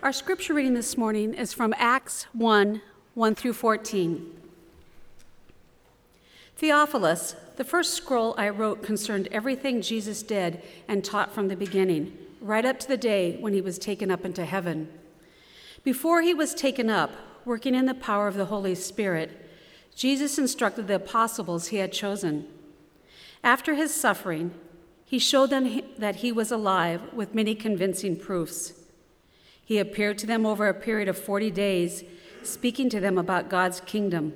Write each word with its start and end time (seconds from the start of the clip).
Our 0.00 0.12
scripture 0.12 0.54
reading 0.54 0.74
this 0.74 0.96
morning 0.96 1.34
is 1.34 1.52
from 1.52 1.74
Acts 1.76 2.28
1 2.32 2.80
1 3.14 3.34
through 3.34 3.52
14. 3.52 4.32
Theophilus, 6.56 7.34
the 7.56 7.64
first 7.64 7.94
scroll 7.94 8.32
I 8.38 8.48
wrote 8.50 8.84
concerned 8.84 9.26
everything 9.32 9.82
Jesus 9.82 10.22
did 10.22 10.62
and 10.86 11.04
taught 11.04 11.34
from 11.34 11.48
the 11.48 11.56
beginning, 11.56 12.16
right 12.40 12.64
up 12.64 12.78
to 12.78 12.86
the 12.86 12.96
day 12.96 13.38
when 13.40 13.52
he 13.54 13.60
was 13.60 13.76
taken 13.76 14.08
up 14.08 14.24
into 14.24 14.44
heaven. 14.44 14.88
Before 15.82 16.22
he 16.22 16.32
was 16.32 16.54
taken 16.54 16.88
up, 16.88 17.10
working 17.44 17.74
in 17.74 17.86
the 17.86 17.92
power 17.92 18.28
of 18.28 18.36
the 18.36 18.44
Holy 18.44 18.76
Spirit, 18.76 19.50
Jesus 19.96 20.38
instructed 20.38 20.86
the 20.86 20.94
apostles 20.94 21.68
he 21.68 21.78
had 21.78 21.92
chosen. 21.92 22.46
After 23.42 23.74
his 23.74 23.92
suffering, 23.92 24.54
he 25.04 25.18
showed 25.18 25.50
them 25.50 25.82
that 25.98 26.16
he 26.16 26.30
was 26.30 26.52
alive 26.52 27.02
with 27.12 27.34
many 27.34 27.56
convincing 27.56 28.14
proofs. 28.14 28.77
He 29.68 29.78
appeared 29.78 30.16
to 30.20 30.26
them 30.26 30.46
over 30.46 30.66
a 30.66 30.72
period 30.72 31.08
of 31.08 31.18
40 31.18 31.50
days, 31.50 32.02
speaking 32.42 32.88
to 32.88 33.00
them 33.00 33.18
about 33.18 33.50
God's 33.50 33.80
kingdom. 33.80 34.32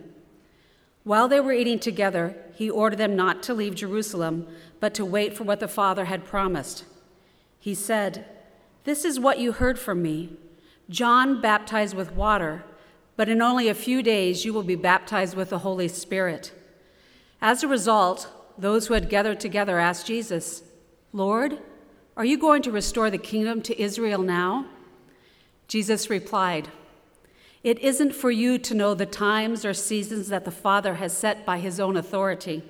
While 1.04 1.26
they 1.26 1.40
were 1.40 1.54
eating 1.54 1.78
together, 1.78 2.36
he 2.54 2.68
ordered 2.68 2.98
them 2.98 3.16
not 3.16 3.42
to 3.44 3.54
leave 3.54 3.74
Jerusalem, 3.74 4.46
but 4.78 4.92
to 4.92 5.06
wait 5.06 5.34
for 5.34 5.44
what 5.44 5.58
the 5.58 5.68
Father 5.68 6.04
had 6.04 6.26
promised. 6.26 6.84
He 7.58 7.74
said, 7.74 8.26
This 8.84 9.06
is 9.06 9.18
what 9.18 9.38
you 9.38 9.52
heard 9.52 9.78
from 9.78 10.02
me. 10.02 10.36
John 10.90 11.40
baptized 11.40 11.96
with 11.96 12.12
water, 12.12 12.62
but 13.16 13.30
in 13.30 13.40
only 13.40 13.68
a 13.68 13.74
few 13.74 14.02
days 14.02 14.44
you 14.44 14.52
will 14.52 14.62
be 14.62 14.76
baptized 14.76 15.34
with 15.34 15.48
the 15.48 15.60
Holy 15.60 15.88
Spirit. 15.88 16.52
As 17.40 17.62
a 17.62 17.68
result, 17.68 18.28
those 18.58 18.86
who 18.86 18.92
had 18.92 19.08
gathered 19.08 19.40
together 19.40 19.78
asked 19.78 20.06
Jesus, 20.06 20.62
Lord, 21.10 21.58
are 22.18 22.24
you 22.26 22.36
going 22.36 22.60
to 22.60 22.70
restore 22.70 23.08
the 23.08 23.16
kingdom 23.16 23.62
to 23.62 23.80
Israel 23.80 24.20
now? 24.20 24.66
Jesus 25.72 26.10
replied, 26.10 26.68
It 27.64 27.78
isn't 27.78 28.14
for 28.14 28.30
you 28.30 28.58
to 28.58 28.74
know 28.74 28.92
the 28.92 29.06
times 29.06 29.64
or 29.64 29.72
seasons 29.72 30.28
that 30.28 30.44
the 30.44 30.50
Father 30.50 30.96
has 30.96 31.16
set 31.16 31.46
by 31.46 31.56
his 31.60 31.80
own 31.80 31.96
authority. 31.96 32.62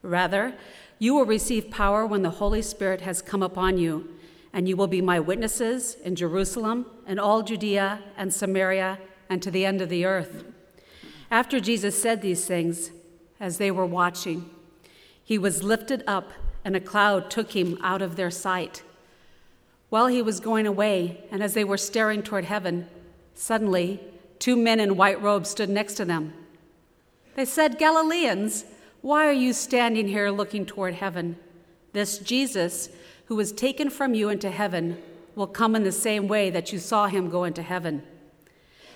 Rather, 0.00 0.54
you 0.98 1.12
will 1.12 1.26
receive 1.26 1.70
power 1.70 2.06
when 2.06 2.22
the 2.22 2.30
Holy 2.30 2.62
Spirit 2.62 3.02
has 3.02 3.20
come 3.20 3.42
upon 3.42 3.76
you, 3.76 4.08
and 4.50 4.66
you 4.66 4.78
will 4.78 4.86
be 4.86 5.02
my 5.02 5.20
witnesses 5.20 5.98
in 6.04 6.16
Jerusalem 6.16 6.86
and 7.06 7.20
all 7.20 7.42
Judea 7.42 8.00
and 8.16 8.32
Samaria 8.32 8.98
and 9.28 9.42
to 9.42 9.50
the 9.50 9.66
end 9.66 9.82
of 9.82 9.90
the 9.90 10.06
earth. 10.06 10.42
After 11.30 11.60
Jesus 11.60 12.00
said 12.00 12.22
these 12.22 12.46
things, 12.46 12.92
as 13.40 13.58
they 13.58 13.70
were 13.70 13.84
watching, 13.84 14.48
he 15.22 15.36
was 15.36 15.62
lifted 15.62 16.02
up, 16.06 16.30
and 16.64 16.74
a 16.74 16.80
cloud 16.80 17.30
took 17.30 17.52
him 17.54 17.76
out 17.82 18.00
of 18.00 18.16
their 18.16 18.30
sight. 18.30 18.82
While 19.92 20.06
he 20.06 20.22
was 20.22 20.40
going 20.40 20.66
away, 20.66 21.22
and 21.30 21.42
as 21.42 21.52
they 21.52 21.64
were 21.64 21.76
staring 21.76 22.22
toward 22.22 22.46
heaven, 22.46 22.88
suddenly 23.34 24.00
two 24.38 24.56
men 24.56 24.80
in 24.80 24.96
white 24.96 25.20
robes 25.20 25.50
stood 25.50 25.68
next 25.68 25.96
to 25.96 26.06
them. 26.06 26.32
They 27.34 27.44
said, 27.44 27.78
Galileans, 27.78 28.64
why 29.02 29.26
are 29.26 29.34
you 29.34 29.52
standing 29.52 30.08
here 30.08 30.30
looking 30.30 30.64
toward 30.64 30.94
heaven? 30.94 31.36
This 31.92 32.16
Jesus, 32.16 32.88
who 33.26 33.36
was 33.36 33.52
taken 33.52 33.90
from 33.90 34.14
you 34.14 34.30
into 34.30 34.48
heaven, 34.50 34.96
will 35.34 35.46
come 35.46 35.76
in 35.76 35.84
the 35.84 35.92
same 35.92 36.26
way 36.26 36.48
that 36.48 36.72
you 36.72 36.78
saw 36.78 37.06
him 37.08 37.28
go 37.28 37.44
into 37.44 37.60
heaven. 37.60 38.02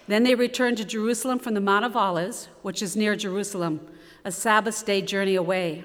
Then 0.08 0.22
they 0.22 0.34
returned 0.34 0.78
to 0.78 0.84
Jerusalem 0.86 1.40
from 1.40 1.52
the 1.52 1.60
Mount 1.60 1.84
of 1.84 1.94
Olives, 1.94 2.48
which 2.62 2.80
is 2.80 2.96
near 2.96 3.16
Jerusalem, 3.16 3.86
a 4.24 4.32
Sabbath 4.32 4.86
day 4.86 5.02
journey 5.02 5.34
away. 5.34 5.84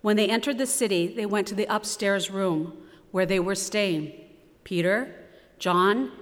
When 0.00 0.16
they 0.16 0.30
entered 0.30 0.56
the 0.56 0.64
city, 0.64 1.06
they 1.06 1.26
went 1.26 1.46
to 1.48 1.54
the 1.54 1.66
upstairs 1.68 2.30
room 2.30 2.78
where 3.10 3.26
they 3.26 3.40
were 3.40 3.54
staying 3.54 4.24
Peter, 4.68 5.14
John, 5.58 6.12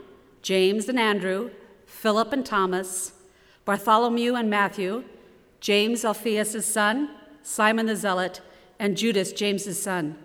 James 0.41 0.89
and 0.89 1.01
Andrew, 1.01 1.51
Philip 1.85 2.33
and 2.33 2.47
Thomas, 2.47 3.13
Bartholomew 3.65 4.37
and 4.37 4.49
Matthew, 4.49 5.03
James, 5.59 6.05
Alphaeus' 6.05 6.65
son, 6.65 7.11
Simon 7.43 7.87
the 7.87 7.97
Zealot, 7.97 8.41
and 8.79 8.97
Judas, 8.97 9.33
James's 9.33 9.83
son. 9.83 10.17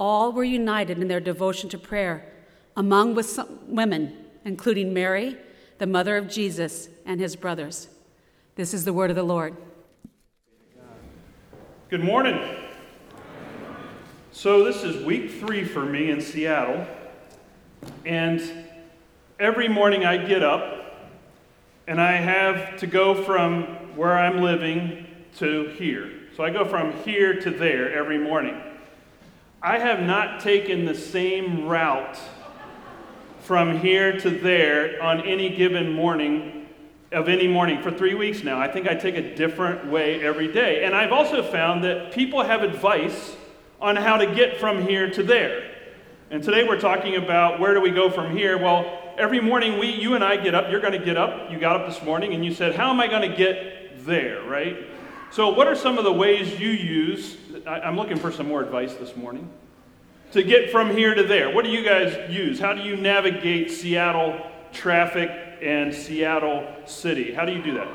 All 0.00 0.32
were 0.32 0.44
united 0.44 0.98
in 0.98 1.08
their 1.08 1.20
devotion 1.20 1.68
to 1.68 1.76
prayer, 1.76 2.32
among 2.74 3.14
with 3.14 3.38
women, 3.66 4.16
including 4.46 4.94
Mary, 4.94 5.36
the 5.76 5.86
mother 5.86 6.16
of 6.16 6.26
Jesus, 6.26 6.88
and 7.04 7.20
his 7.20 7.36
brothers. 7.36 7.88
This 8.54 8.72
is 8.72 8.86
the 8.86 8.94
word 8.94 9.10
of 9.10 9.16
the 9.16 9.22
Lord. 9.22 9.54
Good 11.90 12.02
morning. 12.02 12.40
So, 14.32 14.64
this 14.64 14.82
is 14.82 15.04
week 15.04 15.32
three 15.32 15.64
for 15.64 15.84
me 15.84 16.10
in 16.10 16.22
Seattle. 16.22 16.86
And 18.04 18.42
every 19.38 19.68
morning 19.68 20.04
I 20.04 20.16
get 20.16 20.42
up 20.42 21.10
and 21.86 22.00
I 22.00 22.12
have 22.12 22.78
to 22.80 22.86
go 22.86 23.22
from 23.24 23.64
where 23.96 24.16
I'm 24.16 24.42
living 24.42 25.06
to 25.38 25.68
here. 25.78 26.12
So, 26.36 26.44
I 26.44 26.50
go 26.50 26.64
from 26.64 26.92
here 27.02 27.40
to 27.40 27.50
there 27.50 27.92
every 27.92 28.18
morning. 28.18 28.60
I 29.60 29.78
have 29.78 30.00
not 30.00 30.40
taken 30.40 30.84
the 30.84 30.94
same 30.94 31.66
route 31.66 32.18
from 33.40 33.80
here 33.80 34.20
to 34.20 34.30
there 34.30 35.02
on 35.02 35.20
any 35.22 35.56
given 35.56 35.92
morning 35.92 36.58
of 37.10 37.28
any 37.28 37.48
morning 37.48 37.82
for 37.82 37.90
three 37.90 38.14
weeks 38.14 38.44
now. 38.44 38.60
I 38.60 38.68
think 38.70 38.86
I 38.86 38.94
take 38.94 39.16
a 39.16 39.34
different 39.34 39.86
way 39.86 40.22
every 40.22 40.52
day. 40.52 40.84
And 40.84 40.94
I've 40.94 41.12
also 41.12 41.42
found 41.42 41.82
that 41.84 42.12
people 42.12 42.42
have 42.42 42.62
advice 42.62 43.34
on 43.80 43.96
how 43.96 44.18
to 44.18 44.26
get 44.34 44.58
from 44.58 44.86
here 44.86 45.10
to 45.10 45.22
there. 45.22 45.67
And 46.30 46.42
today 46.42 46.62
we're 46.62 46.78
talking 46.78 47.16
about 47.16 47.58
where 47.58 47.72
do 47.72 47.80
we 47.80 47.90
go 47.90 48.10
from 48.10 48.36
here? 48.36 48.58
Well, 48.58 49.14
every 49.16 49.40
morning 49.40 49.78
we, 49.78 49.88
you 49.88 50.14
and 50.14 50.22
I 50.22 50.36
get 50.36 50.54
up, 50.54 50.70
you're 50.70 50.80
going 50.80 50.92
to 50.92 51.02
get 51.02 51.16
up, 51.16 51.50
you 51.50 51.58
got 51.58 51.80
up 51.80 51.88
this 51.88 52.02
morning 52.02 52.34
and 52.34 52.44
you 52.44 52.52
said, 52.52 52.74
How 52.74 52.90
am 52.90 53.00
I 53.00 53.06
going 53.06 53.30
to 53.30 53.34
get 53.34 54.04
there, 54.04 54.42
right? 54.42 54.76
So, 55.30 55.48
what 55.48 55.66
are 55.66 55.74
some 55.74 55.96
of 55.96 56.04
the 56.04 56.12
ways 56.12 56.60
you 56.60 56.68
use? 56.68 57.38
I, 57.66 57.80
I'm 57.80 57.96
looking 57.96 58.18
for 58.18 58.30
some 58.30 58.46
more 58.46 58.62
advice 58.62 58.92
this 58.96 59.16
morning 59.16 59.48
to 60.32 60.42
get 60.42 60.70
from 60.70 60.90
here 60.90 61.14
to 61.14 61.22
there. 61.22 61.50
What 61.50 61.64
do 61.64 61.70
you 61.70 61.82
guys 61.82 62.30
use? 62.30 62.60
How 62.60 62.74
do 62.74 62.82
you 62.82 62.96
navigate 62.96 63.70
Seattle 63.70 64.38
traffic 64.70 65.30
and 65.62 65.94
Seattle 65.94 66.70
city? 66.84 67.32
How 67.32 67.46
do 67.46 67.52
you 67.52 67.62
do 67.62 67.72
that? 67.72 67.88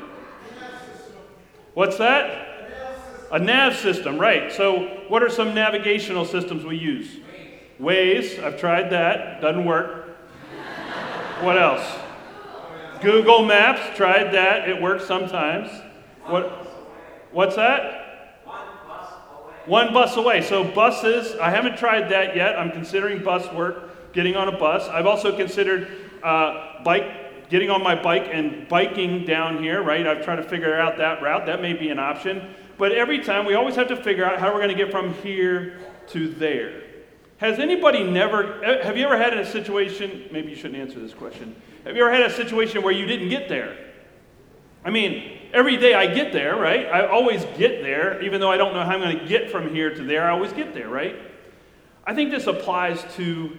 What's 1.74 1.98
that? 1.98 2.48
A 3.30 3.38
nav 3.38 3.76
system, 3.76 4.18
right. 4.18 4.52
So, 4.52 5.04
what 5.06 5.22
are 5.22 5.30
some 5.30 5.54
navigational 5.54 6.24
systems 6.24 6.64
we 6.64 6.76
use? 6.78 7.20
Waze. 7.80 8.42
I've 8.42 8.58
tried 8.58 8.90
that, 8.90 9.40
doesn't 9.40 9.64
work. 9.64 10.16
what 11.40 11.58
else? 11.58 11.84
Google 13.00 13.44
Maps, 13.44 13.96
tried 13.96 14.32
that, 14.32 14.68
it 14.68 14.80
works 14.80 15.06
sometimes. 15.06 15.68
What, 16.26 16.48
what's 17.32 17.56
that? 17.56 18.40
One 19.66 19.92
bus 19.92 20.16
away. 20.16 20.40
OneBusAway. 20.40 20.44
So, 20.44 20.64
buses, 20.64 21.36
I 21.38 21.50
haven't 21.50 21.76
tried 21.76 22.08
that 22.10 22.34
yet. 22.34 22.58
I'm 22.58 22.70
considering 22.70 23.22
bus 23.22 23.52
work, 23.52 24.12
getting 24.12 24.36
on 24.36 24.48
a 24.48 24.58
bus. 24.58 24.88
I've 24.88 25.06
also 25.06 25.36
considered 25.36 25.88
uh, 26.22 26.82
bike, 26.82 27.50
getting 27.50 27.70
on 27.70 27.82
my 27.82 28.00
bike 28.00 28.28
and 28.32 28.66
biking 28.68 29.26
down 29.26 29.62
here, 29.62 29.82
right? 29.82 30.06
I've 30.06 30.24
tried 30.24 30.36
to 30.36 30.42
figure 30.42 30.78
out 30.78 30.96
that 30.98 31.20
route. 31.22 31.44
That 31.46 31.60
may 31.60 31.74
be 31.74 31.90
an 31.90 31.98
option. 31.98 32.54
But 32.78 32.92
every 32.92 33.22
time, 33.22 33.44
we 33.44 33.54
always 33.54 33.76
have 33.76 33.88
to 33.88 33.96
figure 33.96 34.24
out 34.24 34.38
how 34.38 34.52
we're 34.52 34.60
going 34.60 34.74
to 34.74 34.82
get 34.82 34.90
from 34.90 35.12
here 35.14 35.78
to 36.08 36.28
there. 36.28 36.83
Has 37.38 37.58
anybody 37.58 38.04
never, 38.04 38.62
eh, 38.64 38.84
have 38.84 38.96
you 38.96 39.04
ever 39.04 39.18
had 39.18 39.36
a 39.36 39.44
situation, 39.44 40.28
maybe 40.30 40.50
you 40.50 40.56
shouldn't 40.56 40.80
answer 40.80 41.00
this 41.00 41.14
question. 41.14 41.54
Have 41.84 41.96
you 41.96 42.02
ever 42.02 42.12
had 42.12 42.22
a 42.22 42.32
situation 42.32 42.82
where 42.82 42.92
you 42.92 43.06
didn't 43.06 43.28
get 43.28 43.48
there? 43.48 43.76
I 44.84 44.90
mean, 44.90 45.38
every 45.52 45.76
day 45.76 45.94
I 45.94 46.06
get 46.06 46.32
there, 46.32 46.56
right? 46.56 46.86
I 46.86 47.06
always 47.06 47.44
get 47.56 47.82
there, 47.82 48.22
even 48.22 48.40
though 48.40 48.50
I 48.50 48.56
don't 48.56 48.74
know 48.74 48.84
how 48.84 48.92
I'm 48.92 49.00
going 49.00 49.18
to 49.18 49.26
get 49.26 49.50
from 49.50 49.74
here 49.74 49.94
to 49.94 50.02
there, 50.04 50.28
I 50.28 50.30
always 50.30 50.52
get 50.52 50.74
there, 50.74 50.88
right? 50.88 51.16
I 52.06 52.14
think 52.14 52.30
this 52.30 52.46
applies 52.46 53.04
to, 53.16 53.56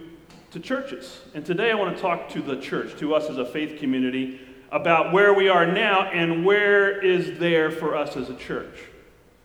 to 0.51 0.59
churches. 0.59 1.19
And 1.33 1.45
today 1.45 1.71
I 1.71 1.75
want 1.75 1.95
to 1.95 2.01
talk 2.01 2.29
to 2.29 2.41
the 2.41 2.59
church, 2.59 2.97
to 2.99 3.13
us 3.15 3.29
as 3.29 3.37
a 3.37 3.45
faith 3.45 3.79
community, 3.79 4.39
about 4.71 5.13
where 5.13 5.33
we 5.33 5.49
are 5.49 5.65
now 5.65 6.03
and 6.03 6.45
where 6.45 7.01
is 7.01 7.39
there 7.39 7.71
for 7.71 7.95
us 7.95 8.15
as 8.15 8.29
a 8.29 8.35
church. 8.35 8.77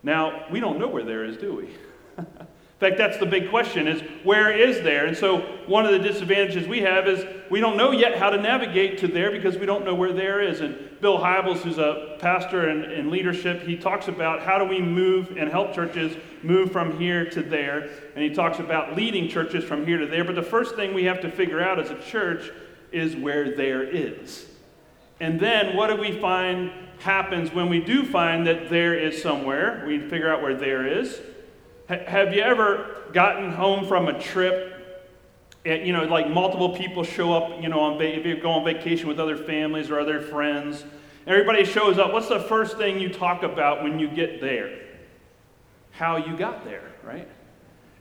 Now, 0.03 0.45
we 0.51 0.59
don't 0.59 0.79
know 0.79 0.87
where 0.87 1.03
there 1.03 1.25
is, 1.25 1.37
do 1.37 1.55
we? 1.55 2.23
In 2.81 2.87
fact, 2.89 2.97
that's 2.97 3.17
the 3.19 3.27
big 3.27 3.51
question 3.51 3.87
is 3.87 4.01
where 4.23 4.51
is 4.51 4.81
there? 4.81 5.05
And 5.05 5.15
so 5.15 5.41
one 5.67 5.85
of 5.85 5.91
the 5.91 5.99
disadvantages 5.99 6.67
we 6.67 6.79
have 6.79 7.07
is 7.07 7.23
we 7.51 7.59
don't 7.59 7.77
know 7.77 7.91
yet 7.91 8.17
how 8.17 8.31
to 8.31 8.41
navigate 8.41 8.97
to 8.99 9.07
there 9.07 9.29
because 9.29 9.55
we 9.55 9.67
don't 9.67 9.85
know 9.85 9.93
where 9.93 10.11
there 10.11 10.41
is. 10.41 10.61
And 10.61 10.89
Bill 10.99 11.19
Hybels, 11.19 11.57
who's 11.57 11.77
a 11.77 12.17
pastor 12.17 12.69
in, 12.69 12.85
in 12.85 13.11
leadership, 13.11 13.61
he 13.61 13.77
talks 13.77 14.07
about 14.07 14.41
how 14.41 14.57
do 14.57 14.65
we 14.65 14.81
move 14.81 15.37
and 15.37 15.47
help 15.47 15.75
churches 15.75 16.17
move 16.41 16.71
from 16.71 16.97
here 16.99 17.29
to 17.29 17.43
there. 17.43 17.87
And 18.15 18.23
he 18.23 18.33
talks 18.33 18.57
about 18.57 18.95
leading 18.95 19.29
churches 19.29 19.63
from 19.63 19.85
here 19.85 19.99
to 19.99 20.07
there. 20.07 20.23
But 20.23 20.33
the 20.33 20.41
first 20.41 20.75
thing 20.75 20.95
we 20.95 21.03
have 21.03 21.21
to 21.21 21.29
figure 21.29 21.61
out 21.61 21.77
as 21.79 21.91
a 21.91 22.01
church 22.01 22.49
is 22.91 23.15
where 23.15 23.55
there 23.55 23.83
is. 23.83 24.47
And 25.19 25.39
then 25.39 25.77
what 25.77 25.91
do 25.91 25.97
we 25.97 26.19
find 26.19 26.71
happens 26.97 27.53
when 27.53 27.69
we 27.69 27.79
do 27.79 28.03
find 28.03 28.47
that 28.47 28.71
there 28.71 28.97
is 28.97 29.21
somewhere. 29.21 29.83
We 29.85 29.99
figure 29.99 30.33
out 30.33 30.41
where 30.41 30.55
there 30.55 30.87
is. 30.87 31.21
Have 32.07 32.33
you 32.33 32.41
ever 32.41 33.03
gotten 33.13 33.51
home 33.51 33.85
from 33.85 34.07
a 34.07 34.19
trip 34.19 34.71
And, 35.63 35.85
you 35.85 35.93
know, 35.93 36.05
like 36.05 36.29
multiple 36.29 36.69
people 36.75 37.03
show 37.03 37.33
up, 37.33 37.61
you 37.61 37.69
know, 37.69 37.81
on 37.81 37.97
va- 37.97 38.17
if 38.17 38.25
you 38.25 38.41
go 38.41 38.51
on 38.51 38.63
vacation 38.63 39.07
with 39.07 39.19
other 39.19 39.37
families 39.37 39.91
or 39.91 39.99
other 39.99 40.19
friends, 40.21 40.83
everybody 41.27 41.65
shows 41.65 41.99
up. 41.99 42.11
What's 42.11 42.29
the 42.29 42.39
first 42.39 42.77
thing 42.77 42.99
you 42.99 43.09
talk 43.09 43.43
about 43.43 43.83
when 43.83 43.99
you 43.99 44.07
get 44.07 44.41
there? 44.41 44.79
How 45.91 46.17
you 46.17 46.35
got 46.35 46.65
there, 46.65 46.91
right? 47.03 47.27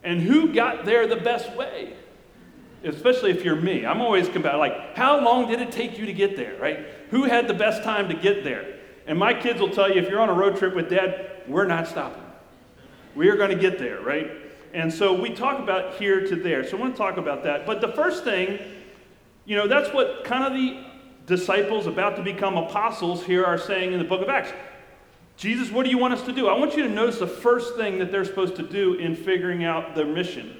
And 0.03 0.23
who 0.23 0.55
got 0.55 0.87
there 0.87 1.07
the 1.07 1.17
best 1.17 1.55
way? 1.55 1.95
Especially 2.83 3.31
if 3.31 3.45
you're 3.45 3.57
me. 3.57 3.85
I'm 3.85 4.01
always 4.01 4.29
about 4.29 4.59
like, 4.59 4.97
how 4.97 5.23
long 5.23 5.51
did 5.51 5.61
it 5.61 5.71
take 5.71 5.99
you 5.99 6.07
to 6.07 6.15
get 6.15 6.37
there, 6.37 6.59
right? 6.59 6.87
Who 7.11 7.25
had 7.25 7.47
the 7.47 7.53
best 7.53 7.83
time 7.83 8.09
to 8.09 8.15
get 8.15 8.43
there? 8.43 8.79
And 9.07 9.19
my 9.19 9.35
kids 9.35 9.61
will 9.61 9.69
tell 9.69 9.91
you 9.91 10.01
if 10.01 10.09
you're 10.09 10.21
on 10.21 10.31
a 10.31 10.35
road 10.35 10.57
trip 10.57 10.75
with 10.75 10.89
dad, 10.89 11.43
we're 11.47 11.67
not 11.67 11.89
stopping. 11.89 12.23
We 13.15 13.29
are 13.29 13.37
going 13.37 13.51
to 13.51 13.61
get 13.61 13.79
there, 13.79 14.01
right? 14.01 14.31
And 14.73 14.93
so 14.93 15.13
we 15.13 15.31
talk 15.31 15.59
about 15.59 15.97
here 15.97 16.27
to 16.27 16.37
there. 16.37 16.67
So 16.67 16.77
I 16.77 16.81
want 16.81 16.95
to 16.95 16.99
talk 16.99 17.17
about 17.17 17.43
that. 17.45 17.67
But 17.67 17.81
the 17.81 17.89
first 17.89 18.25
thing, 18.25 18.59
you 19.45 19.57
know, 19.57 19.67
that's 19.67 19.93
what 19.93 20.25
kind 20.25 20.45
of 20.45 20.53
the 20.53 20.85
disciples 21.27 21.87
about 21.87 22.17
to 22.17 22.23
become 22.23 22.57
apostles 22.57 23.25
here 23.25 23.45
are 23.45 23.59
saying 23.59 23.93
in 23.93 23.99
the 23.99 24.05
book 24.05 24.23
of 24.23 24.29
Acts. 24.29 24.53
Jesus, 25.37 25.71
what 25.71 25.85
do 25.85 25.91
you 25.91 25.99
want 25.99 26.15
us 26.15 26.23
to 26.23 26.33
do? 26.33 26.49
I 26.49 26.59
want 26.59 26.77
you 26.77 26.83
to 26.83 26.89
notice 26.89 27.19
the 27.19 27.27
first 27.27 27.77
thing 27.77 27.99
that 27.99 28.13
they're 28.13 28.25
supposed 28.25 28.57
to 28.57 28.63
do 28.63 28.95
in 28.95 29.17
figuring 29.17 29.65
out 29.65 29.95
their 29.95 30.07
mission. 30.07 30.55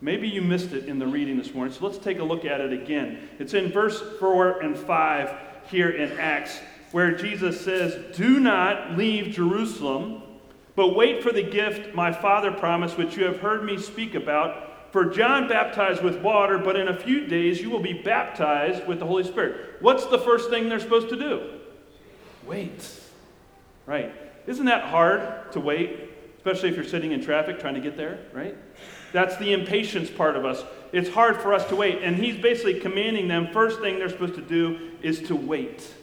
Maybe 0.00 0.26
you 0.26 0.40
missed 0.40 0.72
it 0.72 0.86
in 0.86 0.98
the 0.98 1.06
reading 1.06 1.36
this 1.36 1.52
morning, 1.52 1.74
so 1.74 1.86
let's 1.86 1.98
take 1.98 2.18
a 2.18 2.24
look 2.24 2.46
at 2.46 2.62
it 2.62 2.72
again. 2.72 3.28
It's 3.38 3.52
in 3.52 3.70
verse 3.70 4.00
4 4.18 4.60
and 4.60 4.76
5 4.76 5.34
here 5.70 5.90
in 5.90 6.18
Acts, 6.18 6.58
where 6.92 7.14
Jesus 7.14 7.60
says, 7.60 8.16
Do 8.16 8.40
not 8.40 8.96
leave 8.96 9.34
Jerusalem 9.34 10.22
but 10.76 10.94
wait 10.94 11.22
for 11.22 11.32
the 11.32 11.42
gift 11.42 11.94
my 11.94 12.12
Father 12.12 12.52
promised, 12.52 12.96
which 12.96 13.16
you 13.16 13.24
have 13.24 13.40
heard 13.40 13.64
me 13.64 13.78
speak 13.78 14.14
about. 14.14 14.92
For 14.92 15.04
John 15.04 15.48
baptized 15.48 16.02
with 16.02 16.20
water, 16.20 16.58
but 16.58 16.76
in 16.76 16.88
a 16.88 16.96
few 16.96 17.26
days 17.26 17.60
you 17.60 17.70
will 17.70 17.80
be 17.80 17.92
baptized 17.92 18.86
with 18.86 18.98
the 18.98 19.06
Holy 19.06 19.24
Spirit. 19.24 19.76
What's 19.80 20.06
the 20.06 20.18
first 20.18 20.50
thing 20.50 20.68
they're 20.68 20.80
supposed 20.80 21.08
to 21.10 21.16
do? 21.16 21.60
Wait. 22.44 23.00
Right. 23.86 24.12
Isn't 24.46 24.66
that 24.66 24.84
hard 24.84 25.52
to 25.52 25.60
wait? 25.60 26.10
Especially 26.36 26.70
if 26.70 26.76
you're 26.76 26.84
sitting 26.84 27.12
in 27.12 27.22
traffic 27.22 27.60
trying 27.60 27.74
to 27.74 27.80
get 27.80 27.96
there, 27.96 28.18
right? 28.32 28.56
That's 29.12 29.36
the 29.36 29.52
impatience 29.52 30.10
part 30.10 30.36
of 30.36 30.44
us. 30.44 30.64
It's 30.92 31.08
hard 31.08 31.36
for 31.40 31.52
us 31.52 31.64
to 31.66 31.76
wait. 31.76 32.02
And 32.02 32.16
he's 32.16 32.40
basically 32.40 32.80
commanding 32.80 33.28
them 33.28 33.48
first 33.52 33.80
thing 33.80 33.98
they're 33.98 34.08
supposed 34.08 34.36
to 34.36 34.42
do 34.42 34.92
is 35.02 35.20
to 35.22 35.36
wait 35.36 35.94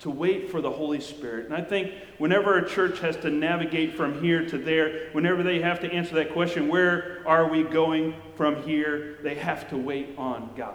to 0.00 0.10
wait 0.10 0.50
for 0.50 0.60
the 0.60 0.70
Holy 0.70 1.00
Spirit. 1.00 1.46
And 1.46 1.54
I 1.54 1.60
think 1.60 1.92
whenever 2.18 2.56
a 2.56 2.68
church 2.68 3.00
has 3.00 3.16
to 3.18 3.30
navigate 3.30 3.94
from 3.94 4.22
here 4.22 4.46
to 4.46 4.56
there, 4.56 5.10
whenever 5.12 5.42
they 5.42 5.60
have 5.60 5.80
to 5.80 5.92
answer 5.92 6.14
that 6.16 6.32
question, 6.32 6.68
where 6.68 7.22
are 7.26 7.48
we 7.48 7.62
going 7.62 8.14
from 8.34 8.62
here, 8.62 9.18
they 9.22 9.34
have 9.34 9.68
to 9.70 9.76
wait 9.76 10.14
on 10.16 10.50
God. 10.56 10.74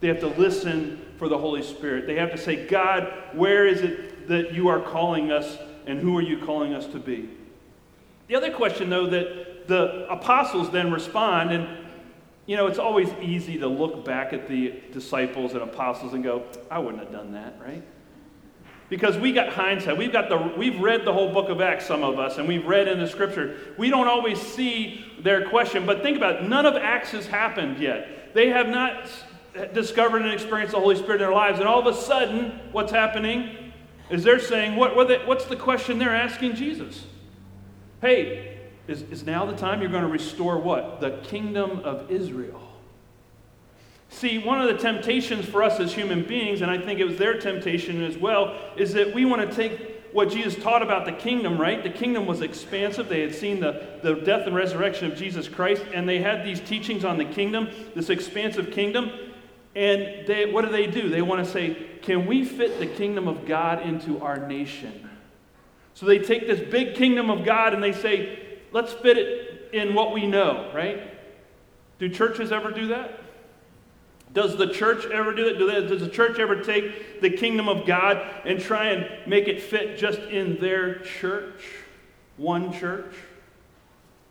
They 0.00 0.08
have 0.08 0.20
to 0.20 0.26
listen 0.26 1.06
for 1.16 1.28
the 1.28 1.38
Holy 1.38 1.62
Spirit. 1.62 2.06
They 2.06 2.16
have 2.16 2.32
to 2.32 2.38
say, 2.38 2.66
God, 2.66 3.12
where 3.32 3.66
is 3.66 3.82
it 3.82 4.26
that 4.28 4.52
you 4.52 4.68
are 4.68 4.80
calling 4.80 5.30
us, 5.30 5.56
and 5.86 6.00
who 6.00 6.18
are 6.18 6.22
you 6.22 6.44
calling 6.44 6.74
us 6.74 6.86
to 6.88 6.98
be? 6.98 7.30
The 8.26 8.34
other 8.34 8.52
question, 8.52 8.90
though, 8.90 9.06
that 9.06 9.68
the 9.68 10.10
apostles 10.10 10.70
then 10.70 10.92
respond, 10.92 11.52
and 11.52 11.68
you 12.46 12.56
know, 12.56 12.66
it's 12.66 12.78
always 12.78 13.08
easy 13.22 13.58
to 13.58 13.68
look 13.68 14.04
back 14.04 14.32
at 14.32 14.48
the 14.48 14.82
disciples 14.92 15.52
and 15.52 15.62
apostles 15.62 16.12
and 16.14 16.24
go, 16.24 16.42
I 16.70 16.78
wouldn't 16.78 17.02
have 17.02 17.12
done 17.12 17.32
that, 17.32 17.54
right? 17.64 17.82
Because 18.90 19.16
we 19.16 19.32
got 19.32 19.48
hindsight. 19.48 19.96
We've 19.96 20.12
got 20.12 20.28
the 20.28 20.36
we've 20.36 20.78
read 20.78 21.04
the 21.04 21.12
whole 21.12 21.32
book 21.32 21.48
of 21.48 21.60
Acts, 21.60 21.86
some 21.86 22.02
of 22.02 22.18
us, 22.18 22.36
and 22.38 22.46
we've 22.46 22.66
read 22.66 22.86
in 22.86 22.98
the 22.98 23.08
scripture. 23.08 23.56
We 23.78 23.88
don't 23.88 24.06
always 24.06 24.40
see 24.40 25.04
their 25.20 25.48
question, 25.48 25.86
but 25.86 26.02
think 26.02 26.16
about 26.16 26.36
it. 26.36 26.48
None 26.48 26.66
of 26.66 26.76
Acts 26.76 27.10
has 27.12 27.26
happened 27.26 27.78
yet. 27.78 28.34
They 28.34 28.50
have 28.50 28.68
not 28.68 29.08
discovered 29.72 30.22
and 30.22 30.32
experienced 30.32 30.72
the 30.72 30.80
Holy 30.80 30.96
Spirit 30.96 31.14
in 31.14 31.20
their 31.20 31.32
lives. 31.32 31.60
And 31.60 31.68
all 31.68 31.86
of 31.86 31.86
a 31.86 31.98
sudden, 31.98 32.60
what's 32.72 32.92
happening 32.92 33.72
is 34.10 34.22
they're 34.22 34.40
saying, 34.40 34.76
what, 34.76 34.94
what 34.96 35.08
they, 35.08 35.24
what's 35.24 35.46
the 35.46 35.56
question 35.56 35.98
they're 35.98 36.14
asking 36.14 36.56
Jesus? 36.56 37.04
Hey, 38.00 38.58
is, 38.86 39.02
is 39.02 39.24
now 39.24 39.46
the 39.46 39.56
time 39.56 39.80
you're 39.80 39.90
going 39.90 40.02
to 40.02 40.08
restore 40.08 40.58
what? 40.58 41.00
The 41.00 41.18
kingdom 41.22 41.80
of 41.80 42.10
Israel. 42.10 42.60
See, 44.14 44.38
one 44.38 44.60
of 44.60 44.68
the 44.68 44.80
temptations 44.80 45.44
for 45.44 45.60
us 45.64 45.80
as 45.80 45.92
human 45.92 46.22
beings, 46.22 46.62
and 46.62 46.70
I 46.70 46.78
think 46.78 47.00
it 47.00 47.04
was 47.04 47.16
their 47.16 47.36
temptation 47.36 48.00
as 48.00 48.16
well, 48.16 48.56
is 48.76 48.92
that 48.92 49.12
we 49.12 49.24
want 49.24 49.50
to 49.50 49.56
take 49.56 50.12
what 50.12 50.30
Jesus 50.30 50.54
taught 50.62 50.82
about 50.82 51.04
the 51.04 51.10
kingdom, 51.10 51.60
right? 51.60 51.82
The 51.82 51.90
kingdom 51.90 52.24
was 52.24 52.40
expansive. 52.40 53.08
They 53.08 53.22
had 53.22 53.34
seen 53.34 53.58
the, 53.58 53.98
the 54.04 54.14
death 54.14 54.46
and 54.46 54.54
resurrection 54.54 55.10
of 55.10 55.18
Jesus 55.18 55.48
Christ, 55.48 55.82
and 55.92 56.08
they 56.08 56.20
had 56.20 56.44
these 56.44 56.60
teachings 56.60 57.04
on 57.04 57.18
the 57.18 57.24
kingdom, 57.24 57.68
this 57.96 58.08
expansive 58.08 58.70
kingdom. 58.70 59.10
And 59.74 60.24
they, 60.28 60.48
what 60.48 60.64
do 60.64 60.70
they 60.70 60.86
do? 60.86 61.08
They 61.08 61.20
want 61.20 61.44
to 61.44 61.50
say, 61.50 61.74
can 62.00 62.24
we 62.24 62.44
fit 62.44 62.78
the 62.78 62.86
kingdom 62.86 63.26
of 63.26 63.44
God 63.46 63.82
into 63.82 64.20
our 64.20 64.46
nation? 64.46 65.10
So 65.94 66.06
they 66.06 66.20
take 66.20 66.46
this 66.46 66.60
big 66.60 66.94
kingdom 66.94 67.30
of 67.30 67.44
God 67.44 67.74
and 67.74 67.82
they 67.82 67.92
say, 67.92 68.58
let's 68.70 68.92
fit 68.92 69.18
it 69.18 69.70
in 69.72 69.92
what 69.92 70.12
we 70.12 70.28
know, 70.28 70.70
right? 70.72 71.10
Do 71.98 72.08
churches 72.08 72.52
ever 72.52 72.70
do 72.70 72.86
that? 72.88 73.23
Does 74.34 74.56
the 74.56 74.66
church 74.66 75.06
ever 75.06 75.32
do 75.32 75.46
it? 75.46 75.86
Does 75.86 76.00
the 76.00 76.08
church 76.08 76.40
ever 76.40 76.60
take 76.60 77.20
the 77.20 77.30
kingdom 77.30 77.68
of 77.68 77.86
God 77.86 78.20
and 78.44 78.60
try 78.60 78.88
and 78.88 79.28
make 79.28 79.46
it 79.46 79.62
fit 79.62 79.96
just 79.96 80.18
in 80.18 80.58
their 80.60 80.98
church? 80.98 81.62
One 82.36 82.72
church? 82.72 83.14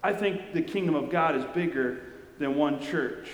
I 0.04 0.12
think 0.12 0.54
the 0.54 0.62
kingdom 0.62 0.96
of 0.96 1.10
God 1.10 1.38
is 1.38 1.46
bigger 1.56 2.02
than 2.38 2.56
one 2.56 2.82
church. 2.82 3.30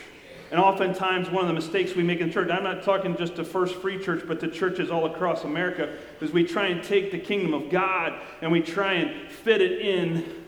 And 0.51 0.59
oftentimes, 0.59 1.29
one 1.29 1.43
of 1.43 1.47
the 1.47 1.53
mistakes 1.55 1.95
we 1.95 2.03
make 2.03 2.21
in 2.21 2.31
church, 2.31 2.49
I'm 2.51 2.63
not 2.63 2.83
talking 2.83 3.17
just 3.17 3.35
to 3.37 3.43
First 3.43 3.75
Free 3.75 4.03
Church, 4.03 4.23
but 4.27 4.39
to 4.41 4.49
churches 4.49 4.91
all 4.91 5.05
across 5.05 5.43
America, 5.43 5.97
is 6.21 6.31
we 6.31 6.43
try 6.43 6.67
and 6.67 6.83
take 6.83 7.11
the 7.11 7.19
kingdom 7.19 7.55
of 7.55 7.71
God 7.71 8.19
and 8.41 8.51
we 8.51 8.61
try 8.61 8.93
and 8.93 9.31
fit 9.31 9.61
it 9.61 9.81
in 9.81 10.43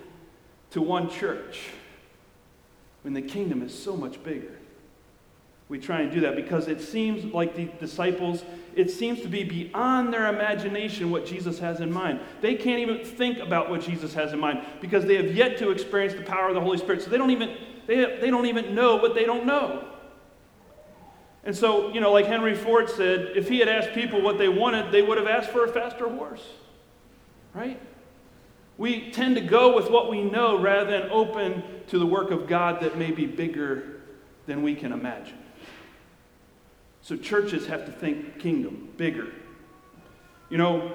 to 0.71 0.81
one 0.81 1.09
church 1.09 1.69
when 3.01 3.13
the 3.15 3.21
kingdom 3.21 3.63
is 3.63 3.77
so 3.77 3.97
much 3.97 4.24
bigger 4.24 4.60
we 5.71 5.79
try 5.79 6.01
and 6.01 6.12
do 6.12 6.19
that 6.19 6.35
because 6.35 6.68
it 6.68 6.81
seems 6.81 7.23
like 7.33 7.56
the 7.56 7.69
disciples, 7.79 8.44
it 8.75 8.91
seems 8.91 9.21
to 9.21 9.29
be 9.29 9.45
beyond 9.45 10.13
their 10.13 10.27
imagination 10.27 11.09
what 11.09 11.25
Jesus 11.25 11.59
has 11.59 11.79
in 11.79 11.89
mind. 11.89 12.19
They 12.41 12.56
can't 12.56 12.81
even 12.81 13.06
think 13.06 13.38
about 13.39 13.69
what 13.69 13.79
Jesus 13.79 14.13
has 14.13 14.33
in 14.33 14.39
mind 14.41 14.65
because 14.81 15.06
they 15.06 15.15
have 15.15 15.33
yet 15.33 15.57
to 15.59 15.71
experience 15.71 16.13
the 16.13 16.23
power 16.23 16.50
of 16.50 16.56
the 16.56 16.59
Holy 16.59 16.77
Spirit. 16.77 17.03
So 17.03 17.09
they 17.09 17.18
don't 17.18 17.31
even, 17.31 17.56
they, 17.88 18.18
they 18.19 18.29
don't 18.29 18.47
even 18.47 18.75
know 18.75 18.97
what 18.97 19.15
they 19.15 19.23
don't 19.23 19.45
know. 19.45 19.88
And 21.45 21.56
so, 21.56 21.94
you 21.94 22.01
know, 22.01 22.12
like 22.12 22.25
Henry 22.25 22.53
Ford 22.53 22.89
said, 22.89 23.31
if 23.38 23.47
he 23.47 23.59
had 23.59 23.69
asked 23.69 23.93
people 23.93 24.22
what 24.22 24.38
they 24.38 24.50
wanted, 24.50 24.91
they 24.91 25.01
would 25.01 25.17
have 25.17 25.27
asked 25.27 25.51
for 25.51 25.63
a 25.63 25.72
faster 25.72 26.10
horse. 26.10 26.45
Right? 27.53 27.79
We 28.77 29.10
tend 29.12 29.36
to 29.36 29.41
go 29.41 29.74
with 29.74 29.89
what 29.89 30.10
we 30.10 30.22
know 30.22 30.60
rather 30.60 30.91
than 30.91 31.10
open 31.12 31.63
to 31.88 31.98
the 31.98 32.05
work 32.05 32.29
of 32.29 32.45
God 32.45 32.81
that 32.81 32.98
may 32.98 33.12
be 33.12 33.25
bigger 33.25 34.01
than 34.48 34.63
we 34.63 34.75
can 34.75 34.91
imagine. 34.91 35.38
So 37.12 37.18
churches 37.18 37.68
have 37.68 37.86
to 37.88 37.91
think 37.91 38.39
kingdom, 38.39 38.88
bigger. 38.96 39.34
You 40.50 40.58
know, 40.58 40.94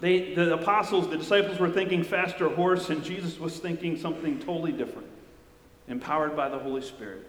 they, 0.00 0.34
the 0.34 0.54
apostles, 0.54 1.08
the 1.08 1.16
disciples 1.16 1.60
were 1.60 1.70
thinking 1.70 2.02
faster 2.02 2.48
horse, 2.48 2.90
and 2.90 3.04
Jesus 3.04 3.38
was 3.38 3.60
thinking 3.60 3.96
something 3.96 4.40
totally 4.40 4.72
different, 4.72 5.06
empowered 5.86 6.34
by 6.34 6.48
the 6.48 6.58
Holy 6.58 6.82
Spirit. 6.82 7.28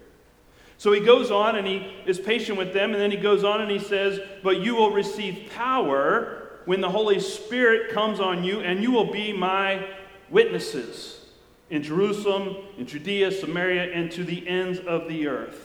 So 0.78 0.90
he 0.90 0.98
goes 0.98 1.30
on 1.30 1.54
and 1.54 1.64
he 1.64 1.94
is 2.06 2.18
patient 2.18 2.58
with 2.58 2.72
them, 2.72 2.90
and 2.90 3.00
then 3.00 3.12
he 3.12 3.16
goes 3.16 3.44
on 3.44 3.60
and 3.60 3.70
he 3.70 3.78
says, 3.78 4.18
But 4.42 4.62
you 4.62 4.74
will 4.74 4.90
receive 4.90 5.50
power 5.54 6.58
when 6.64 6.80
the 6.80 6.90
Holy 6.90 7.20
Spirit 7.20 7.92
comes 7.92 8.18
on 8.18 8.42
you, 8.42 8.58
and 8.62 8.82
you 8.82 8.90
will 8.90 9.12
be 9.12 9.32
my 9.32 9.86
witnesses 10.28 11.24
in 11.70 11.84
Jerusalem, 11.84 12.56
in 12.78 12.86
Judea, 12.88 13.30
Samaria, 13.30 13.92
and 13.92 14.10
to 14.10 14.24
the 14.24 14.48
ends 14.48 14.80
of 14.80 15.06
the 15.06 15.28
earth. 15.28 15.63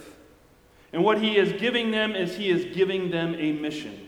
And 0.91 1.03
what 1.03 1.22
he 1.22 1.38
is 1.38 1.60
giving 1.60 1.91
them 1.91 2.15
is 2.15 2.36
he 2.36 2.50
is 2.50 2.75
giving 2.75 3.12
them 3.12 3.36
a 3.36 3.51
mission. 3.51 4.08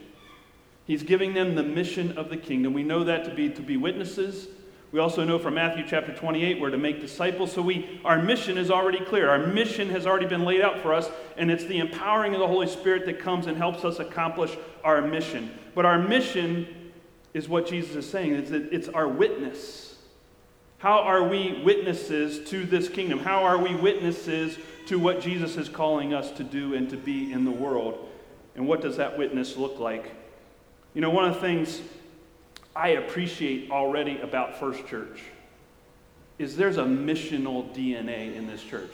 He's 0.84 1.02
giving 1.02 1.34
them 1.34 1.54
the 1.54 1.62
mission 1.62 2.18
of 2.18 2.28
the 2.28 2.36
kingdom. 2.36 2.72
We 2.72 2.82
know 2.82 3.04
that 3.04 3.24
to 3.24 3.34
be 3.34 3.48
to 3.50 3.62
be 3.62 3.76
witnesses. 3.76 4.48
We 4.90 4.98
also 4.98 5.24
know 5.24 5.38
from 5.38 5.54
Matthew 5.54 5.84
chapter 5.88 6.12
28 6.12 6.60
we're 6.60 6.70
to 6.70 6.76
make 6.76 7.00
disciples. 7.00 7.52
So 7.52 7.62
we 7.62 8.00
our 8.04 8.20
mission 8.20 8.58
is 8.58 8.70
already 8.70 9.00
clear. 9.00 9.30
Our 9.30 9.46
mission 9.46 9.88
has 9.90 10.06
already 10.06 10.26
been 10.26 10.44
laid 10.44 10.60
out 10.60 10.80
for 10.80 10.92
us, 10.92 11.08
and 11.36 11.50
it's 11.50 11.64
the 11.64 11.78
empowering 11.78 12.34
of 12.34 12.40
the 12.40 12.48
Holy 12.48 12.66
Spirit 12.66 13.06
that 13.06 13.18
comes 13.20 13.46
and 13.46 13.56
helps 13.56 13.84
us 13.84 14.00
accomplish 14.00 14.56
our 14.84 15.00
mission. 15.00 15.56
But 15.74 15.86
our 15.86 15.98
mission 15.98 16.92
is 17.32 17.48
what 17.48 17.66
Jesus 17.66 17.96
is 17.96 18.10
saying. 18.10 18.34
It's, 18.34 18.50
it's 18.50 18.88
our 18.88 19.08
witness. 19.08 19.96
How 20.78 20.98
are 20.98 21.22
we 21.28 21.62
witnesses 21.64 22.50
to 22.50 22.66
this 22.66 22.88
kingdom? 22.88 23.20
How 23.20 23.44
are 23.44 23.56
we 23.56 23.74
witnesses 23.74 24.58
to 24.86 24.98
what 24.98 25.20
Jesus 25.20 25.56
is 25.56 25.68
calling 25.68 26.14
us 26.14 26.30
to 26.32 26.44
do 26.44 26.74
and 26.74 26.88
to 26.90 26.96
be 26.96 27.32
in 27.32 27.44
the 27.44 27.50
world. 27.50 28.08
And 28.54 28.66
what 28.66 28.80
does 28.80 28.96
that 28.96 29.16
witness 29.16 29.56
look 29.56 29.78
like? 29.78 30.14
You 30.94 31.00
know, 31.00 31.10
one 31.10 31.24
of 31.24 31.34
the 31.34 31.40
things 31.40 31.80
I 32.74 32.88
appreciate 32.88 33.70
already 33.70 34.20
about 34.20 34.58
First 34.58 34.86
Church 34.86 35.20
is 36.38 36.56
there's 36.56 36.78
a 36.78 36.84
missional 36.84 37.74
DNA 37.74 38.34
in 38.34 38.46
this 38.46 38.62
church. 38.62 38.90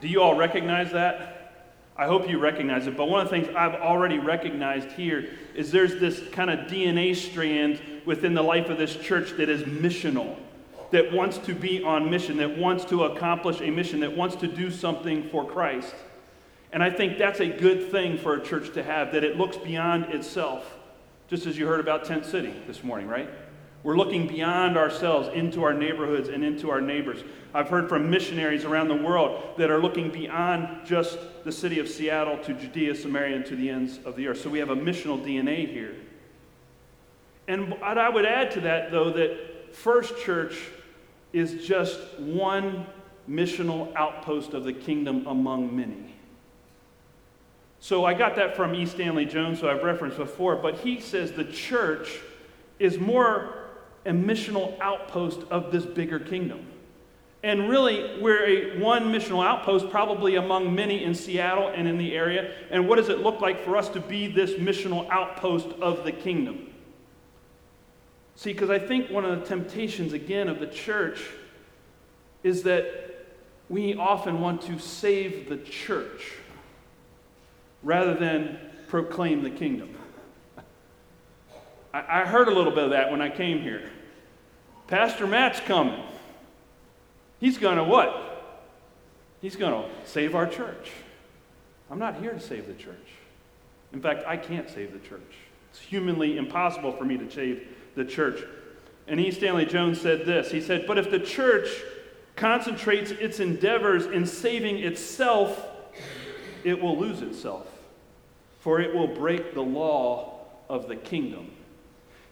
Do 0.00 0.08
you 0.08 0.22
all 0.22 0.34
recognize 0.34 0.92
that? 0.92 1.38
I 1.96 2.06
hope 2.06 2.28
you 2.28 2.38
recognize 2.38 2.86
it. 2.86 2.96
But 2.96 3.08
one 3.08 3.20
of 3.20 3.30
the 3.30 3.38
things 3.38 3.54
I've 3.54 3.74
already 3.74 4.18
recognized 4.18 4.90
here 4.92 5.30
is 5.54 5.70
there's 5.70 6.00
this 6.00 6.22
kind 6.30 6.50
of 6.50 6.60
DNA 6.70 7.14
strand 7.14 7.80
within 8.04 8.34
the 8.34 8.42
life 8.42 8.68
of 8.68 8.78
this 8.78 8.96
church 8.96 9.32
that 9.36 9.48
is 9.48 9.62
missional, 9.62 10.36
that 10.92 11.10
wants 11.10 11.38
to 11.38 11.54
be 11.54 11.82
on 11.82 12.08
mission, 12.08 12.36
that 12.36 12.56
wants 12.56 12.84
to 12.84 13.04
accomplish 13.04 13.60
a 13.60 13.70
mission, 13.70 14.00
that 14.00 14.16
wants 14.16 14.36
to 14.36 14.46
do 14.46 14.70
something 14.70 15.28
for 15.30 15.44
Christ. 15.44 15.94
And 16.72 16.82
I 16.82 16.90
think 16.90 17.18
that's 17.18 17.40
a 17.40 17.48
good 17.48 17.90
thing 17.90 18.16
for 18.16 18.34
a 18.34 18.42
church 18.42 18.72
to 18.74 18.82
have, 18.82 19.12
that 19.12 19.24
it 19.24 19.36
looks 19.36 19.56
beyond 19.56 20.06
itself, 20.06 20.78
just 21.28 21.46
as 21.46 21.58
you 21.58 21.66
heard 21.66 21.80
about 21.80 22.04
Tent 22.04 22.24
City 22.24 22.54
this 22.66 22.84
morning, 22.84 23.08
right? 23.08 23.28
We're 23.82 23.96
looking 23.96 24.28
beyond 24.28 24.76
ourselves 24.76 25.28
into 25.34 25.64
our 25.64 25.74
neighborhoods 25.74 26.28
and 26.28 26.44
into 26.44 26.70
our 26.70 26.80
neighbors. 26.80 27.24
I've 27.52 27.68
heard 27.68 27.88
from 27.88 28.08
missionaries 28.08 28.64
around 28.64 28.88
the 28.88 28.96
world 28.96 29.42
that 29.58 29.70
are 29.70 29.80
looking 29.80 30.10
beyond 30.10 30.86
just 30.86 31.18
the 31.42 31.52
city 31.52 31.80
of 31.80 31.88
Seattle 31.88 32.38
to 32.44 32.54
Judea, 32.54 32.94
Samaria, 32.94 33.36
and 33.36 33.46
to 33.46 33.56
the 33.56 33.70
ends 33.70 33.98
of 34.04 34.14
the 34.14 34.28
earth. 34.28 34.40
So 34.40 34.50
we 34.50 34.60
have 34.60 34.70
a 34.70 34.76
missional 34.76 35.20
DNA 35.20 35.68
here. 35.68 35.96
And 37.48 37.74
I 37.82 38.08
would 38.08 38.24
add 38.24 38.52
to 38.52 38.60
that, 38.60 38.92
though, 38.92 39.10
that 39.10 39.74
First 39.74 40.16
Church 40.18 40.54
is 41.32 41.66
just 41.66 42.18
one 42.18 42.86
missional 43.28 43.94
outpost 43.94 44.54
of 44.54 44.64
the 44.64 44.72
kingdom 44.72 45.26
among 45.26 45.74
many. 45.74 46.14
So 47.80 48.04
I 48.04 48.14
got 48.14 48.36
that 48.36 48.54
from 48.54 48.74
E. 48.74 48.86
Stanley 48.86 49.24
Jones, 49.24 49.60
who 49.60 49.68
I've 49.68 49.82
referenced 49.82 50.16
before, 50.16 50.56
but 50.56 50.76
he 50.76 51.00
says 51.00 51.32
the 51.32 51.44
church 51.44 52.20
is 52.78 52.98
more 52.98 53.54
a 54.04 54.10
missional 54.10 54.78
outpost 54.80 55.40
of 55.50 55.72
this 55.72 55.84
bigger 55.86 56.18
kingdom. 56.18 56.66
And 57.44 57.68
really, 57.68 58.20
we're 58.20 58.44
a 58.44 58.78
one 58.78 59.12
missional 59.12 59.44
outpost, 59.44 59.90
probably 59.90 60.36
among 60.36 60.74
many 60.74 61.02
in 61.02 61.14
Seattle 61.14 61.72
and 61.74 61.88
in 61.88 61.98
the 61.98 62.14
area. 62.14 62.52
And 62.70 62.88
what 62.88 62.96
does 62.96 63.08
it 63.08 63.18
look 63.18 63.40
like 63.40 63.64
for 63.64 63.76
us 63.76 63.88
to 63.90 64.00
be 64.00 64.28
this 64.28 64.52
missional 64.52 65.08
outpost 65.10 65.66
of 65.80 66.04
the 66.04 66.12
kingdom? 66.12 66.71
See, 68.42 68.52
because 68.52 68.70
I 68.70 68.80
think 68.80 69.08
one 69.08 69.24
of 69.24 69.38
the 69.38 69.46
temptations, 69.46 70.12
again, 70.12 70.48
of 70.48 70.58
the 70.58 70.66
church 70.66 71.22
is 72.42 72.64
that 72.64 73.24
we 73.68 73.94
often 73.94 74.40
want 74.40 74.62
to 74.62 74.80
save 74.80 75.48
the 75.48 75.58
church 75.58 76.32
rather 77.84 78.14
than 78.14 78.58
proclaim 78.88 79.44
the 79.44 79.50
kingdom. 79.50 79.94
I, 81.94 82.22
I 82.22 82.24
heard 82.24 82.48
a 82.48 82.50
little 82.50 82.72
bit 82.72 82.82
of 82.82 82.90
that 82.90 83.12
when 83.12 83.22
I 83.22 83.30
came 83.30 83.60
here. 83.60 83.88
Pastor 84.88 85.28
Matt's 85.28 85.60
coming. 85.60 86.02
He's 87.38 87.58
going 87.58 87.76
to 87.76 87.84
what? 87.84 88.66
He's 89.40 89.54
going 89.54 89.84
to 89.84 89.88
save 90.04 90.34
our 90.34 90.48
church. 90.48 90.90
I'm 91.92 92.00
not 92.00 92.16
here 92.16 92.32
to 92.32 92.40
save 92.40 92.66
the 92.66 92.74
church. 92.74 92.96
In 93.92 94.00
fact, 94.00 94.26
I 94.26 94.36
can't 94.36 94.68
save 94.68 94.92
the 94.92 95.08
church. 95.08 95.32
It's 95.70 95.78
humanly 95.78 96.38
impossible 96.38 96.90
for 96.90 97.04
me 97.04 97.16
to 97.18 97.30
save 97.30 97.68
the 97.94 98.04
church. 98.04 98.42
And 99.06 99.20
E. 99.20 99.30
Stanley 99.30 99.66
Jones 99.66 100.00
said 100.00 100.24
this 100.24 100.50
He 100.50 100.60
said, 100.60 100.86
But 100.86 100.98
if 100.98 101.10
the 101.10 101.18
church 101.18 101.68
concentrates 102.36 103.10
its 103.10 103.40
endeavors 103.40 104.06
in 104.06 104.26
saving 104.26 104.78
itself, 104.78 105.68
it 106.64 106.80
will 106.80 106.98
lose 106.98 107.22
itself, 107.22 107.66
for 108.60 108.80
it 108.80 108.94
will 108.94 109.08
break 109.08 109.54
the 109.54 109.62
law 109.62 110.40
of 110.68 110.88
the 110.88 110.96
kingdom. 110.96 111.50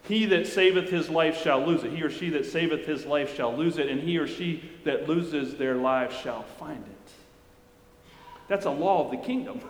He 0.04 0.26
that 0.26 0.46
saveth 0.46 0.88
his 0.88 1.10
life 1.10 1.42
shall 1.42 1.64
lose 1.64 1.84
it. 1.84 1.92
He 1.92 2.02
or 2.02 2.10
she 2.10 2.30
that 2.30 2.46
saveth 2.46 2.86
his 2.86 3.04
life 3.04 3.36
shall 3.36 3.54
lose 3.54 3.78
it, 3.78 3.88
and 3.88 4.00
he 4.00 4.16
or 4.18 4.26
she 4.26 4.70
that 4.84 5.08
loses 5.08 5.56
their 5.56 5.74
life 5.74 6.22
shall 6.22 6.42
find 6.42 6.82
it. 6.82 7.12
That's 8.48 8.66
a 8.66 8.70
law 8.70 9.04
of 9.04 9.10
the 9.10 9.18
kingdom. 9.18 9.60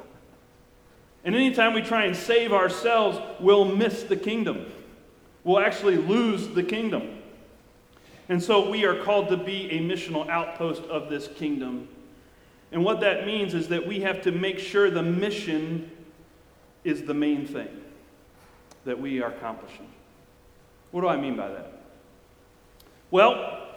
And 1.25 1.35
anytime 1.35 1.75
we 1.75 1.83
try 1.83 2.05
and 2.05 2.17
save 2.17 2.53
ourselves, 2.53 3.19
we'll 3.41 3.67
miss 3.67 4.05
the 4.05 4.17
kingdom. 4.17 4.73
We'll 5.45 5.61
actually 5.61 5.97
lose 5.97 6.49
the 6.49 6.63
kingdom. 6.63 7.19
And 8.29 8.43
so 8.43 8.71
we 8.71 8.85
are 8.85 9.03
called 9.03 9.29
to 9.29 9.37
be 9.37 9.71
a 9.73 9.81
missional 9.81 10.29
outpost 10.29 10.83
of 10.85 11.09
this 11.11 11.29
kingdom. 11.29 11.89
And 12.73 12.85
what 12.85 13.01
that 13.01 13.27
means 13.27 13.55
is 13.55 13.69
that 13.69 13.87
we 13.87 14.01
have 14.01 14.23
to 14.23 14.33
make 14.33 14.59
sure 14.59 14.91
the 14.91 15.03
mission 15.03 15.91
is 16.85 17.03
the 17.03 17.15
main 17.15 17.47
thing 17.47 17.69
that 18.85 19.01
we 19.01 19.21
are 19.21 19.31
accomplishing. 19.31 19.89
What 20.91 21.01
do 21.01 21.09
I 21.09 21.17
mean 21.17 21.37
by 21.37 21.49
that? 21.49 21.73
Well, 23.11 23.69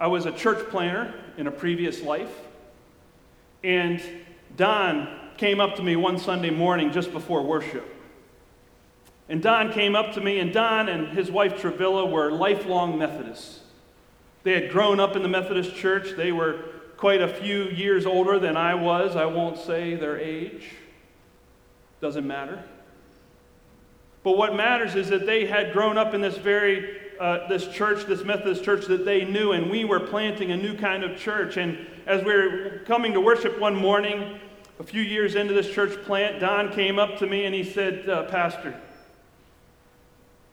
I 0.00 0.06
was 0.06 0.26
a 0.26 0.32
church 0.32 0.68
planter 0.70 1.12
in 1.36 1.46
a 1.46 1.50
previous 1.50 2.02
life, 2.02 2.32
and 3.62 4.02
Don 4.56 5.08
came 5.36 5.60
up 5.60 5.76
to 5.76 5.82
me 5.82 5.96
one 5.96 6.18
Sunday 6.18 6.50
morning 6.50 6.92
just 6.92 7.12
before 7.12 7.42
worship. 7.42 7.84
And 9.28 9.42
Don 9.42 9.72
came 9.72 9.94
up 9.94 10.14
to 10.14 10.20
me, 10.20 10.38
and 10.38 10.52
Don 10.52 10.88
and 10.88 11.08
his 11.08 11.30
wife 11.30 11.60
Travilla 11.60 12.06
were 12.06 12.30
lifelong 12.32 12.98
Methodists. 12.98 13.60
They 14.42 14.52
had 14.52 14.70
grown 14.70 15.00
up 15.00 15.16
in 15.16 15.22
the 15.22 15.28
Methodist 15.28 15.74
church. 15.74 16.16
They 16.16 16.32
were 16.32 16.64
quite 16.96 17.20
a 17.20 17.28
few 17.28 17.64
years 17.64 18.06
older 18.06 18.38
than 18.38 18.56
I 18.56 18.74
was. 18.74 19.16
I 19.16 19.26
won't 19.26 19.58
say 19.58 19.94
their 19.94 20.18
age, 20.18 20.64
doesn't 22.00 22.26
matter. 22.26 22.64
But 24.22 24.36
what 24.36 24.54
matters 24.54 24.94
is 24.94 25.08
that 25.10 25.26
they 25.26 25.46
had 25.46 25.72
grown 25.72 25.98
up 25.98 26.14
in 26.14 26.20
this 26.20 26.38
very 26.38 26.96
uh, 27.20 27.48
this 27.48 27.66
church, 27.68 28.06
this 28.06 28.24
Methodist 28.24 28.62
church 28.62 28.86
that 28.86 29.04
they 29.04 29.24
knew, 29.24 29.52
and 29.52 29.70
we 29.70 29.84
were 29.84 30.00
planting 30.00 30.52
a 30.52 30.56
new 30.56 30.76
kind 30.76 31.02
of 31.02 31.18
church. 31.18 31.56
And 31.56 31.86
as 32.06 32.24
we 32.24 32.32
were 32.32 32.82
coming 32.86 33.12
to 33.12 33.20
worship 33.20 33.58
one 33.58 33.74
morning, 33.74 34.38
a 34.78 34.84
few 34.84 35.02
years 35.02 35.34
into 35.34 35.52
this 35.52 35.68
church 35.68 36.00
plant, 36.04 36.38
Don 36.38 36.72
came 36.72 36.98
up 36.98 37.18
to 37.18 37.26
me 37.26 37.44
and 37.44 37.54
he 37.54 37.64
said, 37.64 38.08
uh, 38.08 38.24
Pastor, 38.24 38.80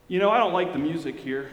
you 0.08 0.18
know, 0.18 0.30
I 0.30 0.38
don't 0.38 0.52
like 0.52 0.72
the 0.72 0.78
music 0.78 1.18
here 1.18 1.50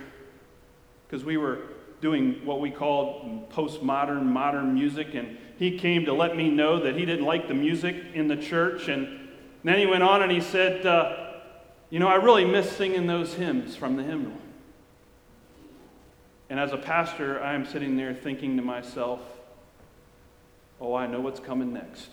because 1.07 1.25
we 1.25 1.37
were 1.37 1.59
doing 2.01 2.45
what 2.45 2.59
we 2.59 2.69
called 2.69 3.49
postmodern, 3.49 4.23
modern 4.23 4.73
music, 4.73 5.15
and 5.15 5.37
he 5.57 5.77
came 5.77 6.05
to 6.05 6.13
let 6.13 6.35
me 6.35 6.49
know 6.49 6.83
that 6.83 6.95
he 6.95 7.05
didn't 7.05 7.25
like 7.25 7.47
the 7.47 7.53
music 7.53 7.95
in 8.13 8.27
the 8.27 8.35
church. 8.35 8.89
And 8.89 9.29
then 9.63 9.79
he 9.79 9.85
went 9.85 10.03
on 10.03 10.21
and 10.21 10.31
he 10.31 10.41
said, 10.41 10.85
uh, 10.85 11.31
you 11.89 11.99
know, 11.99 12.07
I 12.07 12.15
really 12.15 12.45
miss 12.45 12.71
singing 12.75 13.07
those 13.07 13.35
hymns 13.35 13.75
from 13.75 13.95
the 13.95 14.03
hymnal. 14.03 14.37
And 16.49 16.59
as 16.59 16.71
a 16.71 16.77
pastor, 16.77 17.41
I 17.41 17.53
am 17.53 17.65
sitting 17.65 17.95
there 17.97 18.13
thinking 18.13 18.57
to 18.57 18.63
myself, 18.63 19.21
oh, 20.81 20.93
I 20.93 21.07
know 21.07 21.21
what's 21.21 21.39
coming 21.39 21.73
next. 21.73 22.09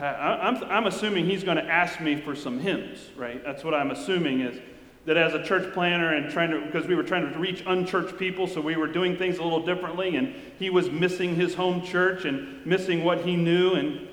I'm, 0.00 0.62
I'm 0.64 0.86
assuming 0.86 1.26
he's 1.26 1.44
going 1.44 1.56
to 1.56 1.64
ask 1.64 2.00
me 2.00 2.20
for 2.20 2.34
some 2.34 2.58
hymns, 2.58 2.98
right? 3.16 3.42
That's 3.44 3.62
what 3.62 3.74
I'm 3.74 3.90
assuming 3.92 4.40
is 4.40 4.60
that 5.06 5.16
as 5.16 5.34
a 5.34 5.44
church 5.44 5.72
planter 5.72 6.14
and 6.14 6.30
trying 6.32 6.50
to, 6.50 6.60
because 6.60 6.86
we 6.86 6.94
were 6.94 7.02
trying 7.02 7.30
to 7.30 7.38
reach 7.38 7.62
unchurched 7.66 8.18
people, 8.18 8.46
so 8.46 8.60
we 8.60 8.74
were 8.76 8.88
doing 8.88 9.16
things 9.16 9.38
a 9.38 9.42
little 9.42 9.64
differently, 9.64 10.16
and 10.16 10.34
he 10.58 10.70
was 10.70 10.90
missing 10.90 11.36
his 11.36 11.54
home 11.54 11.82
church 11.82 12.24
and 12.24 12.64
missing 12.66 13.04
what 13.04 13.20
he 13.20 13.36
knew, 13.36 13.74
and 13.74 14.08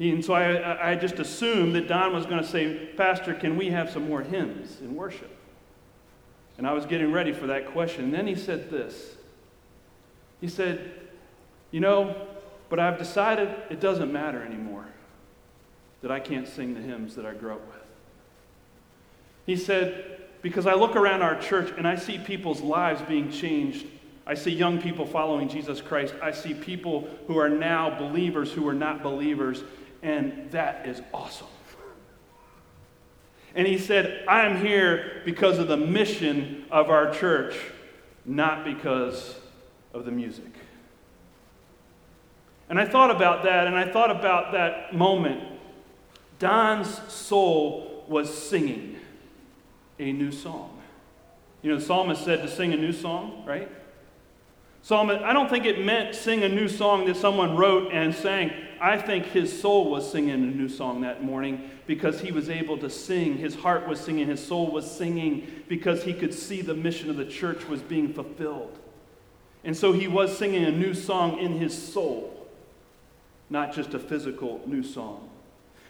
and 0.00 0.24
so 0.24 0.34
I, 0.34 0.90
I 0.90 0.94
just 0.96 1.20
assumed 1.20 1.76
that 1.76 1.86
Don 1.86 2.12
was 2.12 2.26
going 2.26 2.42
to 2.42 2.48
say, 2.48 2.90
Pastor, 2.96 3.32
can 3.32 3.56
we 3.56 3.68
have 3.70 3.90
some 3.90 4.08
more 4.08 4.22
hymns 4.22 4.80
in 4.80 4.96
worship? 4.96 5.30
And 6.58 6.66
I 6.66 6.72
was 6.72 6.84
getting 6.84 7.12
ready 7.12 7.32
for 7.32 7.46
that 7.46 7.68
question. 7.68 8.06
And 8.06 8.14
then 8.14 8.26
he 8.26 8.34
said 8.34 8.70
this 8.70 9.14
He 10.40 10.48
said, 10.48 10.92
You 11.70 11.78
know, 11.78 12.26
but 12.68 12.80
I've 12.80 12.98
decided 12.98 13.54
it 13.70 13.78
doesn't 13.78 14.12
matter 14.12 14.42
anymore 14.42 14.86
that 16.04 16.12
I 16.12 16.20
can't 16.20 16.46
sing 16.46 16.74
the 16.74 16.80
hymns 16.80 17.16
that 17.16 17.26
I 17.26 17.34
grew 17.34 17.54
up 17.54 17.66
with. 17.66 17.82
He 19.44 19.56
said, 19.56 20.22
Because 20.40 20.66
I 20.66 20.74
look 20.74 20.94
around 20.94 21.22
our 21.22 21.40
church 21.40 21.72
and 21.76 21.88
I 21.88 21.96
see 21.96 22.18
people's 22.18 22.60
lives 22.60 23.02
being 23.02 23.32
changed 23.32 23.86
I 24.26 24.34
see 24.34 24.52
young 24.52 24.80
people 24.80 25.06
following 25.06 25.48
Jesus 25.48 25.80
Christ. 25.80 26.14
I 26.22 26.32
see 26.32 26.54
people 26.54 27.08
who 27.26 27.36
are 27.38 27.48
now 27.48 27.98
believers 27.98 28.52
who 28.52 28.62
were 28.62 28.74
not 28.74 29.02
believers 29.02 29.62
and 30.02 30.50
that 30.50 30.86
is 30.86 31.00
awesome. 31.12 31.46
And 33.54 33.66
he 33.66 33.78
said, 33.78 34.24
I'm 34.26 34.60
here 34.64 35.22
because 35.24 35.58
of 35.58 35.68
the 35.68 35.76
mission 35.76 36.64
of 36.70 36.90
our 36.90 37.14
church, 37.14 37.56
not 38.24 38.64
because 38.64 39.36
of 39.92 40.04
the 40.04 40.10
music. 40.10 40.52
And 42.68 42.80
I 42.80 42.84
thought 42.84 43.10
about 43.12 43.44
that, 43.44 43.68
and 43.68 43.76
I 43.76 43.90
thought 43.90 44.10
about 44.10 44.52
that 44.52 44.94
moment. 44.94 45.53
Don's 46.38 47.00
soul 47.12 48.04
was 48.08 48.32
singing 48.32 48.96
a 49.98 50.12
new 50.12 50.32
song. 50.32 50.80
You 51.62 51.70
know, 51.70 51.78
the 51.78 51.84
psalmist 51.84 52.24
said 52.24 52.42
to 52.42 52.48
sing 52.48 52.72
a 52.72 52.76
new 52.76 52.92
song, 52.92 53.44
right? 53.46 53.70
Psalmist, 54.82 55.22
I 55.22 55.32
don't 55.32 55.48
think 55.48 55.64
it 55.64 55.82
meant 55.82 56.14
sing 56.14 56.42
a 56.42 56.48
new 56.48 56.68
song 56.68 57.06
that 57.06 57.16
someone 57.16 57.56
wrote 57.56 57.90
and 57.92 58.14
sang. 58.14 58.52
I 58.80 58.98
think 58.98 59.24
his 59.26 59.58
soul 59.58 59.90
was 59.90 60.10
singing 60.10 60.34
a 60.34 60.36
new 60.36 60.68
song 60.68 61.00
that 61.00 61.24
morning 61.24 61.70
because 61.86 62.20
he 62.20 62.32
was 62.32 62.50
able 62.50 62.76
to 62.78 62.90
sing. 62.90 63.38
His 63.38 63.54
heart 63.54 63.88
was 63.88 63.98
singing, 63.98 64.26
his 64.26 64.44
soul 64.44 64.70
was 64.70 64.90
singing 64.90 65.46
because 65.68 66.02
he 66.02 66.12
could 66.12 66.34
see 66.34 66.60
the 66.60 66.74
mission 66.74 67.08
of 67.08 67.16
the 67.16 67.24
church 67.24 67.66
was 67.66 67.80
being 67.80 68.12
fulfilled. 68.12 68.78
And 69.62 69.74
so 69.74 69.92
he 69.92 70.06
was 70.06 70.36
singing 70.36 70.64
a 70.64 70.70
new 70.70 70.92
song 70.92 71.38
in 71.38 71.52
his 71.58 71.72
soul. 71.76 72.46
not 73.50 73.72
just 73.72 73.94
a 73.94 73.98
physical 73.98 74.60
new 74.66 74.82
song. 74.82 75.30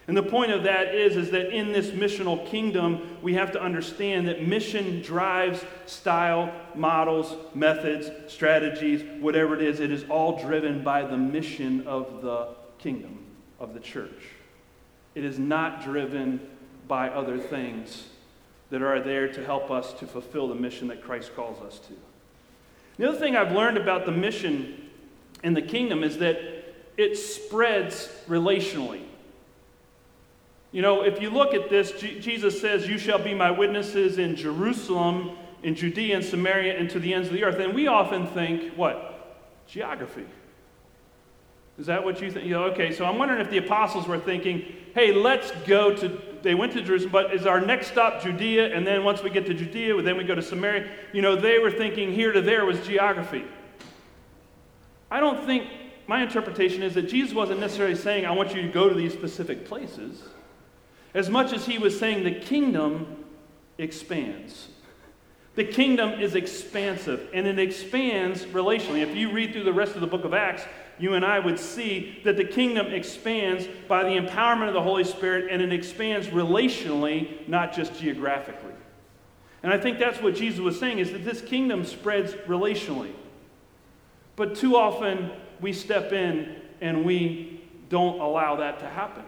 And 0.07 0.17
the 0.17 0.23
point 0.23 0.51
of 0.51 0.65
that 0.65 0.95
is, 0.95 1.17
is 1.17 1.31
that 1.31 1.51
in 1.51 1.73
this 1.73 1.91
missional 1.91 2.47
kingdom, 2.47 3.17
we 3.23 3.35
have 3.35 3.53
to 3.53 3.63
understand 3.63 4.29
that 4.29 4.47
mission 4.47 5.01
drives 5.01 5.65
style, 5.87 6.53
models, 6.75 7.35
methods, 7.55 8.11
strategies, 8.31 9.03
whatever 9.21 9.55
it 9.55 9.63
is. 9.63 9.81
It 9.81 9.91
is 9.91 10.05
all 10.11 10.39
driven 10.39 10.85
by 10.85 11.03
the 11.03 11.17
mission 11.17 11.87
of 11.87 12.21
the 12.21 12.49
kingdom, 12.79 13.25
of 13.59 13.73
the 13.73 13.81
church. 13.81 14.11
It 15.15 15.25
is 15.25 15.39
not 15.39 15.83
driven 15.83 16.41
by 16.87 17.09
other 17.09 17.39
things 17.39 18.09
that 18.69 18.83
are 18.83 19.01
there 19.01 19.33
to 19.33 19.45
help 19.45 19.71
us 19.71 19.95
to 19.95 20.07
fulfill 20.07 20.49
the 20.49 20.55
mission 20.55 20.89
that 20.89 21.03
Christ 21.03 21.35
calls 21.35 21.63
us 21.63 21.79
to. 21.79 21.95
The 22.99 23.09
other 23.09 23.19
thing 23.19 23.37
I've 23.37 23.53
learned 23.53 23.79
about 23.79 24.05
the 24.05 24.13
mission 24.13 24.91
in 25.43 25.55
the 25.55 25.63
kingdom 25.63 26.05
is 26.05 26.19
that 26.19 26.37
it 26.99 27.17
spreads 27.17 28.09
relationally. 28.29 29.04
You 30.75 30.83
know, 30.83 31.03
if 31.03 31.23
you 31.23 31.31
look 31.31 31.55
at 31.55 31.71
this, 31.71 31.93
G- 31.93 32.19
Jesus 32.19 32.61
says, 32.61 32.89
You 32.89 32.99
shall 32.99 33.21
be 33.21 33.33
my 33.33 33.49
witnesses 33.49 34.19
in 34.19 34.35
Jerusalem, 34.35 35.37
in 35.63 35.77
Judea 35.77 36.17
and 36.17 36.25
Samaria, 36.25 36.77
and 36.77 36.91
to 36.91 36.99
the 36.99 37.15
ends 37.15 37.29
of 37.29 37.35
the 37.35 37.45
earth. 37.45 37.61
And 37.61 37.73
we 37.73 37.87
often 37.87 38.27
think, 38.27 38.75
what? 38.75 39.39
Geography. 39.69 40.27
Is 41.79 41.87
that 41.87 42.03
what 42.03 42.21
you 42.21 42.29
think? 42.29 42.47
You 42.47 42.55
know, 42.55 42.65
okay, 42.65 42.93
so 42.93 43.05
I'm 43.05 43.19
wondering 43.19 43.41
if 43.41 43.51
the 43.51 43.59
apostles 43.59 44.09
were 44.09 44.19
thinking, 44.19 44.65
hey, 44.97 45.13
let's 45.13 45.53
go 45.65 45.95
to, 45.95 46.21
they 46.43 46.57
went 46.57 46.73
to 46.73 46.83
Jerusalem, 46.83 47.13
but 47.13 47.33
is 47.33 47.47
our 47.47 47.61
next 47.61 47.93
stop 47.93 48.21
Judea? 48.21 48.75
And 48.75 48.85
then 48.85 49.05
once 49.05 49.23
we 49.23 49.31
get 49.31 49.47
to 49.47 49.55
Judea, 49.55 50.03
then 50.03 50.17
we 50.17 50.25
go 50.25 50.35
to 50.35 50.43
Samaria. 50.43 50.91
You 51.13 51.23
know, 51.23 51.37
they 51.37 51.61
were 51.61 51.71
thinking 51.71 52.13
here 52.13 52.33
to 52.33 52.43
there 52.43 52.65
was 52.65 52.85
geography. 52.85 53.45
I 55.09 55.21
don't 55.21 55.47
think, 55.47 55.69
my 56.09 56.21
interpretation 56.21 56.83
is 56.83 56.95
that 56.95 57.03
Jesus 57.03 57.33
wasn't 57.33 57.61
necessarily 57.61 57.95
saying, 57.95 58.27
I 58.27 58.33
want 58.33 58.57
you 58.57 58.63
to 58.63 58.69
go 58.69 58.89
to 58.89 58.95
these 58.97 59.13
specific 59.13 59.67
places 59.67 60.25
as 61.15 61.31
much 61.31 61.53
as 61.53 61.65
he 61.65 61.79
was 61.79 61.99
saying 61.99 62.25
the 62.25 62.41
kingdom 62.41 63.25
expands. 63.79 64.69
The 65.55 65.65
kingdom 65.65 66.21
is 66.21 66.35
expansive 66.35 67.29
and 67.33 67.47
it 67.47 67.61
expands 67.61 68.45
relationally. 68.47 69.03
If 69.03 69.15
you 69.15 69.31
read 69.31 69.53
through 69.53 69.63
the 69.65 69.73
rest 69.73 69.95
of 69.95 70.01
the 70.01 70.07
book 70.07 70.25
of 70.25 70.35
Acts, 70.35 70.65
you 70.99 71.15
and 71.15 71.25
I 71.25 71.39
would 71.39 71.59
see 71.59 72.21
that 72.25 72.37
the 72.37 72.45
kingdom 72.45 72.87
expands 72.89 73.69
by 73.89 74.03
the 74.03 74.17
empowerment 74.17 74.69
of 74.69 74.75
the 74.75 74.83
Holy 74.83 75.05
Spirit 75.05 75.51
and 75.51 75.63
it 75.63 75.73
expands 75.73 76.29
relationally, 76.29 77.49
not 77.49 77.73
just 77.73 77.99
geographically. 78.01 78.73
And 79.63 79.73
I 79.73 79.79
think 79.79 79.99
that's 79.99 80.21
what 80.21 80.35
Jesus 80.35 80.61
was 80.61 80.79
saying 80.79 80.99
is 80.99 81.13
that 81.13 81.25
this 81.25 81.41
kingdom 81.41 81.85
spreads 81.85 82.35
relationally. 82.47 83.13
But 84.37 84.57
too 84.57 84.77
often 84.77 85.31
we 85.61 85.73
step 85.73 86.13
in 86.13 86.57
and 86.81 87.05
we 87.05 87.63
don't 87.89 88.21
allow 88.21 88.57
that 88.57 88.81
to 88.81 88.89
happen. 88.89 89.25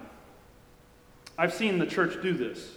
I've 1.38 1.52
seen 1.52 1.78
the 1.78 1.86
church 1.86 2.20
do 2.22 2.32
this. 2.32 2.72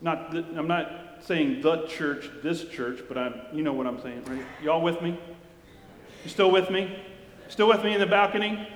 Not 0.00 0.32
the, 0.32 0.44
I'm 0.56 0.68
not 0.68 1.22
saying 1.22 1.60
the 1.60 1.86
church, 1.86 2.30
this 2.42 2.64
church, 2.64 3.00
but 3.08 3.18
I'm, 3.18 3.34
you 3.52 3.62
know 3.62 3.72
what 3.72 3.86
I'm 3.86 4.00
saying, 4.00 4.24
right? 4.24 4.44
Y'all 4.62 4.80
with 4.80 5.00
me? 5.02 5.18
You 6.24 6.30
still 6.30 6.50
with 6.50 6.70
me? 6.70 6.98
Still 7.48 7.68
with 7.68 7.84
me 7.84 7.94
in 7.94 8.00
the 8.00 8.06
balcony? 8.06 8.68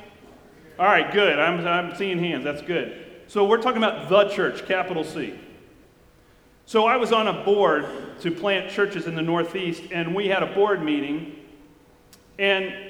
All 0.78 0.86
right, 0.86 1.12
good. 1.12 1.38
I'm, 1.38 1.66
I'm 1.66 1.96
seeing 1.96 2.18
hands. 2.18 2.44
That's 2.44 2.62
good. 2.62 3.04
So 3.26 3.44
we're 3.46 3.62
talking 3.62 3.82
about 3.82 4.08
the 4.08 4.28
church, 4.28 4.66
capital 4.66 5.04
C. 5.04 5.38
So 6.66 6.86
I 6.86 6.96
was 6.96 7.12
on 7.12 7.28
a 7.28 7.44
board 7.44 7.86
to 8.20 8.30
plant 8.30 8.70
churches 8.70 9.06
in 9.06 9.14
the 9.14 9.22
Northeast, 9.22 9.84
and 9.92 10.14
we 10.14 10.28
had 10.28 10.42
a 10.42 10.46
board 10.54 10.82
meeting. 10.82 11.36
And 12.38 12.83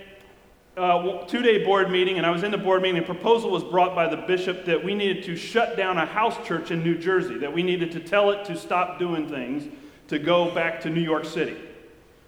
uh, 0.76 1.24
two 1.26 1.42
day 1.42 1.64
board 1.64 1.90
meeting, 1.90 2.18
and 2.18 2.26
I 2.26 2.30
was 2.30 2.42
in 2.42 2.50
the 2.50 2.58
board 2.58 2.82
meeting. 2.82 3.02
A 3.02 3.06
proposal 3.06 3.50
was 3.50 3.62
brought 3.62 3.94
by 3.94 4.08
the 4.08 4.16
bishop 4.16 4.64
that 4.64 4.82
we 4.82 4.94
needed 4.94 5.24
to 5.24 5.36
shut 5.36 5.76
down 5.76 5.98
a 5.98 6.06
house 6.06 6.36
church 6.46 6.70
in 6.70 6.82
New 6.82 6.98
Jersey, 6.98 7.38
that 7.38 7.52
we 7.52 7.62
needed 7.62 7.92
to 7.92 8.00
tell 8.00 8.30
it 8.30 8.44
to 8.46 8.56
stop 8.56 8.98
doing 8.98 9.28
things, 9.28 9.64
to 10.08 10.18
go 10.18 10.52
back 10.52 10.80
to 10.82 10.90
New 10.90 11.00
York 11.00 11.24
City. 11.24 11.56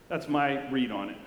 That's 0.09 0.29
my 0.29 0.69
read 0.71 0.93
on 0.93 1.11
it. 1.11 1.19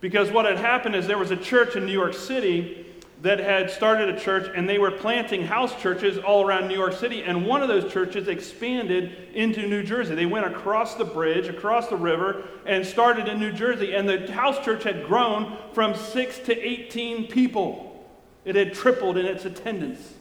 Because 0.00 0.32
what 0.32 0.44
had 0.44 0.58
happened 0.58 0.96
is 0.96 1.06
there 1.06 1.18
was 1.18 1.30
a 1.30 1.36
church 1.36 1.76
in 1.76 1.86
New 1.86 1.92
York 1.92 2.14
City 2.14 2.81
that 3.22 3.38
had 3.38 3.70
started 3.70 4.08
a 4.08 4.18
church 4.18 4.50
and 4.52 4.68
they 4.68 4.78
were 4.78 4.90
planting 4.90 5.46
house 5.46 5.80
churches 5.80 6.18
all 6.18 6.44
around 6.44 6.66
New 6.66 6.74
York 6.74 6.92
City. 6.92 7.22
And 7.22 7.46
one 7.46 7.62
of 7.62 7.68
those 7.68 7.90
churches 7.92 8.26
expanded 8.26 9.16
into 9.32 9.68
New 9.68 9.84
Jersey. 9.84 10.16
They 10.16 10.26
went 10.26 10.44
across 10.44 10.96
the 10.96 11.04
bridge, 11.04 11.46
across 11.46 11.86
the 11.86 11.96
river, 11.96 12.42
and 12.66 12.84
started 12.84 13.28
in 13.28 13.38
New 13.38 13.52
Jersey. 13.52 13.94
And 13.94 14.08
the 14.08 14.30
house 14.32 14.62
church 14.64 14.82
had 14.82 15.06
grown 15.06 15.56
from 15.72 15.94
six 15.94 16.40
to 16.40 16.58
18 16.58 17.28
people, 17.28 18.04
it 18.44 18.56
had 18.56 18.74
tripled 18.74 19.16
in 19.16 19.24
its 19.24 19.44
attendance. 19.44 20.14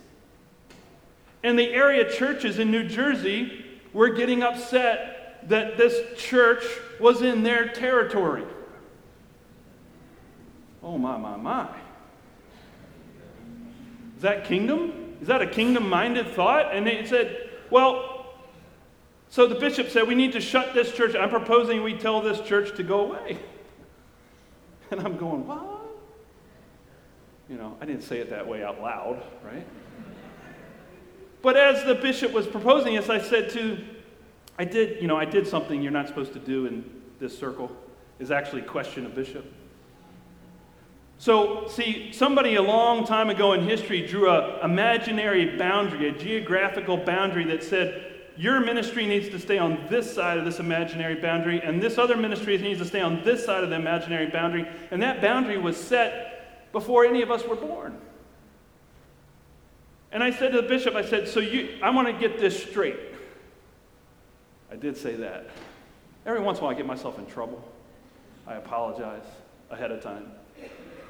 And 1.44 1.58
the 1.58 1.70
area 1.74 2.10
churches 2.12 2.60
in 2.60 2.70
New 2.70 2.88
Jersey 2.88 3.66
were 3.94 4.10
getting 4.10 4.44
upset 4.44 5.50
that 5.50 5.76
this 5.76 6.20
church 6.22 6.64
was 7.00 7.24
in 7.24 7.42
their 7.42 7.68
territory. 7.70 8.44
Oh, 10.84 11.00
my, 11.00 11.18
my, 11.18 11.36
my. 11.36 11.68
Is 14.22 14.24
that 14.24 14.46
kingdom? 14.46 15.16
Is 15.20 15.30
that 15.30 15.42
a 15.42 15.48
kingdom 15.48 15.90
minded 15.90 16.28
thought? 16.28 16.76
And 16.76 16.86
they 16.86 17.04
said, 17.08 17.50
well, 17.72 18.36
so 19.30 19.48
the 19.48 19.56
bishop 19.56 19.90
said, 19.90 20.08
we 20.08 20.14
need 20.14 20.34
to 20.34 20.40
shut 20.40 20.76
this 20.76 20.94
church. 20.94 21.16
I'm 21.16 21.32
proposing 21.32 21.82
we 21.82 21.96
tell 21.96 22.22
this 22.22 22.40
church 22.42 22.78
to 22.78 22.84
go 22.84 23.14
away. 23.14 23.40
And 24.92 25.00
I'm 25.00 25.18
going, 25.18 25.48
what? 25.48 25.82
You 27.50 27.58
know, 27.58 27.76
I 27.82 27.86
didn't 27.86 28.04
say 28.04 28.20
it 28.20 28.30
that 28.30 28.48
way 28.48 28.64
out 28.64 28.80
loud, 28.80 29.24
right? 29.44 29.66
But 31.42 31.58
as 31.58 31.84
the 31.84 31.96
bishop 31.96 32.32
was 32.32 32.46
proposing 32.46 32.94
this, 32.94 33.10
I 33.10 33.20
said 33.20 33.50
to, 33.52 33.80
I 34.60 34.66
did, 34.66 35.02
you 35.02 35.08
know, 35.08 35.18
I 35.18 35.26
did 35.26 35.48
something 35.48 35.82
you're 35.82 35.92
not 35.92 36.08
supposed 36.08 36.34
to 36.34 36.40
do 36.40 36.68
in 36.68 36.84
this 37.20 37.36
circle, 37.36 37.76
is 38.20 38.30
actually 38.30 38.62
question 38.62 39.08
a 39.08 39.10
bishop. 39.10 39.52
So, 41.22 41.68
see, 41.68 42.12
somebody 42.14 42.56
a 42.56 42.64
long 42.64 43.06
time 43.06 43.30
ago 43.30 43.54
in 43.54 43.64
history 43.64 44.08
drew 44.08 44.28
an 44.28 44.60
imaginary 44.64 45.56
boundary, 45.56 46.10
a 46.10 46.12
geographical 46.12 46.98
boundary 46.98 47.44
that 47.44 47.64
said, 47.64 48.12
your 48.38 48.60
ministry 48.60 49.06
needs 49.06 49.30
to 49.30 49.38
stay 49.38 49.60
on 49.60 49.86
this 49.88 50.12
side 50.12 50.40
of 50.40 50.46
this 50.46 50.58
imaginary 50.58 51.14
boundary, 51.14 51.62
and 51.62 51.80
this 51.80 52.00
other 52.00 52.18
ministry 52.18 52.58
needs 52.58 52.80
to 52.80 52.86
stay 52.88 53.02
on 53.02 53.24
this 53.24 53.46
side 53.46 53.64
of 53.64 53.70
the 53.70 53.76
imaginary 53.76 54.32
boundary. 54.32 54.68
And 54.90 55.00
that 55.04 55.22
boundary 55.22 55.60
was 55.60 55.78
set 55.78 56.72
before 56.72 57.06
any 57.06 57.22
of 57.22 57.30
us 57.30 57.46
were 57.46 57.56
born. 57.56 58.00
And 60.12 60.24
I 60.24 60.32
said 60.32 60.54
to 60.54 60.62
the 60.64 60.68
bishop, 60.68 60.96
I 60.96 61.06
said, 61.06 61.28
So 61.28 61.40
you, 61.40 61.78
I 61.84 61.92
want 61.92 62.08
to 62.08 62.14
get 62.14 62.40
this 62.40 62.64
straight. 62.64 62.98
I 64.72 64.76
did 64.76 64.98
say 64.98 65.14
that. 65.18 65.52
Every 66.26 66.42
once 66.42 66.58
in 66.58 66.64
a 66.64 66.66
while, 66.66 66.74
I 66.74 66.78
get 66.78 66.88
myself 66.88 67.20
in 67.20 67.28
trouble. 67.28 67.64
I 68.48 68.56
apologize 68.56 69.22
ahead 69.70 69.92
of 69.92 70.02
time. 70.02 70.26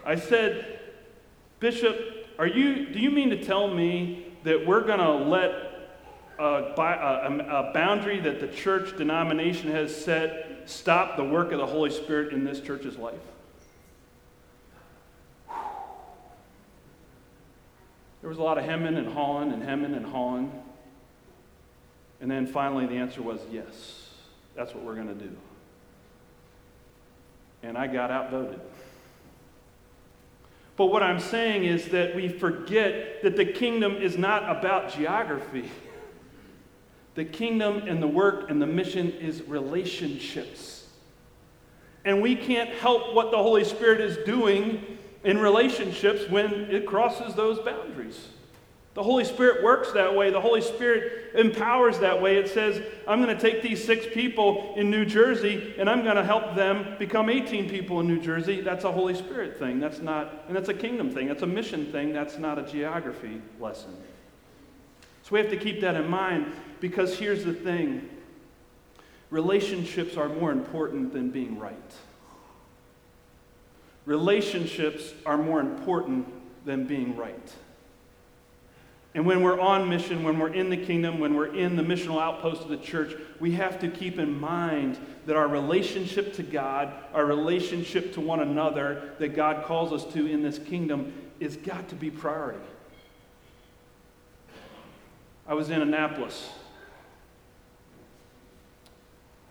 I 0.06 0.16
said, 0.16 0.80
Bishop, 1.60 1.98
are 2.40 2.48
you, 2.48 2.88
do 2.88 3.00
you 3.00 3.12
mean 3.12 3.30
to 3.30 3.44
tell 3.44 3.68
me 3.68 4.26
that 4.44 4.66
we're 4.66 4.82
going 4.82 5.00
to 5.00 5.12
let 5.12 5.52
uh, 6.40 6.44
a, 6.44 6.82
a, 6.82 6.84
uh, 6.84 7.24
um, 7.28 7.40
a, 7.42 7.72
boundary 7.72 8.20
that 8.20 8.40
the 8.40 8.48
church 8.48 8.98
denomination 8.98 9.70
has 9.70 9.96
set 9.96 10.64
stop 10.66 11.18
the 11.18 11.24
work 11.24 11.52
of 11.52 11.60
the 11.60 11.66
Holy 11.66 11.92
Spirit 11.92 12.34
in 12.34 12.44
this 12.44 12.60
church's 12.62 12.98
life? 12.98 13.20
There 18.22 18.30
was 18.30 18.38
a 18.38 18.44
lot 18.44 18.58
of 18.58 18.66
hemming 18.66 18.98
and 18.98 19.08
hawing 19.08 19.52
and 19.52 19.62
hemming 19.62 19.94
and 19.94 20.06
hawing. 20.06 20.52
And 22.22 22.30
then 22.30 22.46
finally, 22.46 22.86
the 22.86 22.96
answer 22.96 23.22
was 23.22 23.40
yes, 23.52 24.10
that's 24.56 24.74
what 24.74 24.84
we're 24.84 24.96
going 24.96 25.08
to 25.08 25.14
do. 25.16 25.36
And 27.64 27.78
I 27.78 27.88
got 27.88 28.12
outvoted. 28.12 28.62
But 30.82 30.88
what 30.88 31.04
I'm 31.04 31.20
saying 31.20 31.66
is 31.66 31.90
that 31.90 32.16
we 32.16 32.28
forget 32.28 33.22
that 33.22 33.36
the 33.36 33.46
kingdom 33.46 33.98
is 33.98 34.18
not 34.18 34.50
about 34.50 34.92
geography. 34.92 35.70
The 37.14 37.24
kingdom 37.24 37.84
and 37.88 38.02
the 38.02 38.08
work 38.08 38.50
and 38.50 38.60
the 38.60 38.66
mission 38.66 39.12
is 39.12 39.44
relationships. 39.44 40.88
And 42.04 42.20
we 42.20 42.36
can't 42.36 42.72
help 42.72 43.14
what 43.14 43.30
the 43.30 43.38
Holy 43.38 43.64
Spirit 43.64 44.02
is 44.02 44.26
doing 44.26 44.98
in 45.24 45.38
relationships 45.38 46.28
when 46.32 46.52
it 46.72 46.88
crosses 46.88 47.36
those 47.36 47.60
boundaries. 47.60 48.30
The 48.94 49.04
Holy 49.04 49.24
Spirit 49.24 49.64
works 49.64 49.94
that 49.94 50.16
way. 50.16 50.32
The 50.32 50.42
Holy 50.42 50.62
Spirit 50.62 51.34
empowers 51.34 52.00
that 52.00 52.22
way. 52.22 52.38
It 52.38 52.50
says, 52.50 52.84
I'm 53.08 53.22
going 53.22 53.36
to 53.36 53.42
take 53.42 53.62
these 53.62 53.84
six 53.84 54.06
people 54.14 54.74
in 54.76 54.92
New 54.92 55.06
Jersey 55.06 55.76
and 55.78 55.90
I'm 55.90 56.04
going 56.04 56.18
to 56.18 56.26
help 56.26 56.56
them 56.56 56.98
become 57.00 57.30
18 57.30 57.70
people 57.70 58.02
in 58.02 58.08
New 58.08 58.20
Jersey. 58.20 58.60
That's 58.60 58.84
a 58.84 58.92
Holy 58.92 59.16
Spirit 59.16 59.58
thing. 59.58 59.80
That's 59.80 60.00
not, 60.00 60.44
and 60.48 60.56
that's 60.56 60.68
a 60.68 60.74
kingdom 60.74 61.10
thing. 61.10 61.28
That's 61.28 61.44
a 61.44 61.48
mission 61.48 61.90
thing. 61.92 62.12
That's 62.12 62.38
not 62.38 62.60
a 62.60 62.64
geography 62.64 63.42
lesson. 63.60 63.96
So 65.24 65.30
we 65.32 65.40
have 65.40 65.50
to 65.52 65.58
keep 65.58 65.80
that 65.82 65.96
in 65.96 66.10
mind 66.10 66.54
because 66.82 67.18
here's 67.18 67.46
the 67.46 67.54
thing 67.54 68.10
relationships 69.30 70.18
are 70.18 70.28
more 70.28 70.52
important 70.52 71.14
than 71.14 71.30
being 71.30 71.58
right. 71.58 71.94
relationships 74.06 75.14
are 75.26 75.38
more 75.38 75.62
important 75.62 76.28
than 76.66 76.86
being 76.86 77.16
right. 77.16 77.54
And 79.14 79.26
when 79.26 79.44
we're 79.44 79.60
on 79.60 79.90
mission, 79.90 80.24
when 80.24 80.40
we're 80.40 80.54
in 80.54 80.70
the 80.70 80.78
kingdom, 80.78 81.20
when 81.20 81.36
we're 81.36 81.54
in 81.54 81.76
the 81.76 81.84
missional 81.84 82.22
outpost 82.22 82.62
of 82.62 82.70
the 82.70 82.78
church, 82.78 83.14
we 83.42 83.52
have 83.54 83.78
to 83.80 83.90
keep 83.90 84.18
in 84.18 84.40
mind 84.40 84.98
that 85.26 85.36
our 85.36 85.50
relationship 85.50 86.34
to 86.36 86.44
God, 86.44 86.94
our 87.14 87.26
relationship 87.26 88.14
to 88.14 88.22
one 88.22 88.40
another 88.40 89.14
that 89.20 89.36
God 89.36 89.66
calls 89.66 89.92
us 89.92 90.12
to 90.14 90.26
in 90.26 90.42
this 90.42 90.58
kingdom, 90.58 91.14
is 91.42 91.58
got 91.58 91.90
to 91.90 91.96
be 91.96 92.10
priority. 92.10 92.60
I 95.46 95.56
was 95.56 95.70
in 95.70 95.82
Annapolis. 95.82 96.50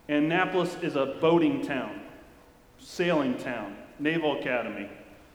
And 0.09 0.25
Annapolis 0.25 0.75
is 0.83 0.97
a 0.97 1.19
boating 1.21 1.63
town, 1.63 2.01
sailing 2.79 3.37
town, 3.37 3.77
Naval 3.99 4.41
Academy. 4.41 4.89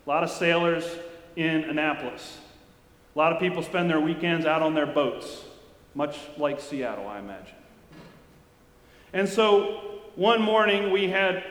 A 0.05 0.09
lot 0.09 0.23
of 0.23 0.31
sailors 0.31 0.83
in 1.35 1.63
Annapolis. 1.65 2.39
A 3.15 3.17
lot 3.17 3.31
of 3.31 3.39
people 3.39 3.63
spend 3.63 3.89
their 3.89 3.99
weekends 3.99 4.45
out 4.45 4.61
on 4.61 4.73
their 4.73 4.85
boats, 4.85 5.45
much 5.93 6.19
like 6.37 6.59
Seattle, 6.59 7.07
I 7.07 7.19
imagine. 7.19 7.55
And 9.13 9.29
so 9.29 10.01
one 10.15 10.41
morning 10.41 10.91
we 10.91 11.07
had 11.07 11.41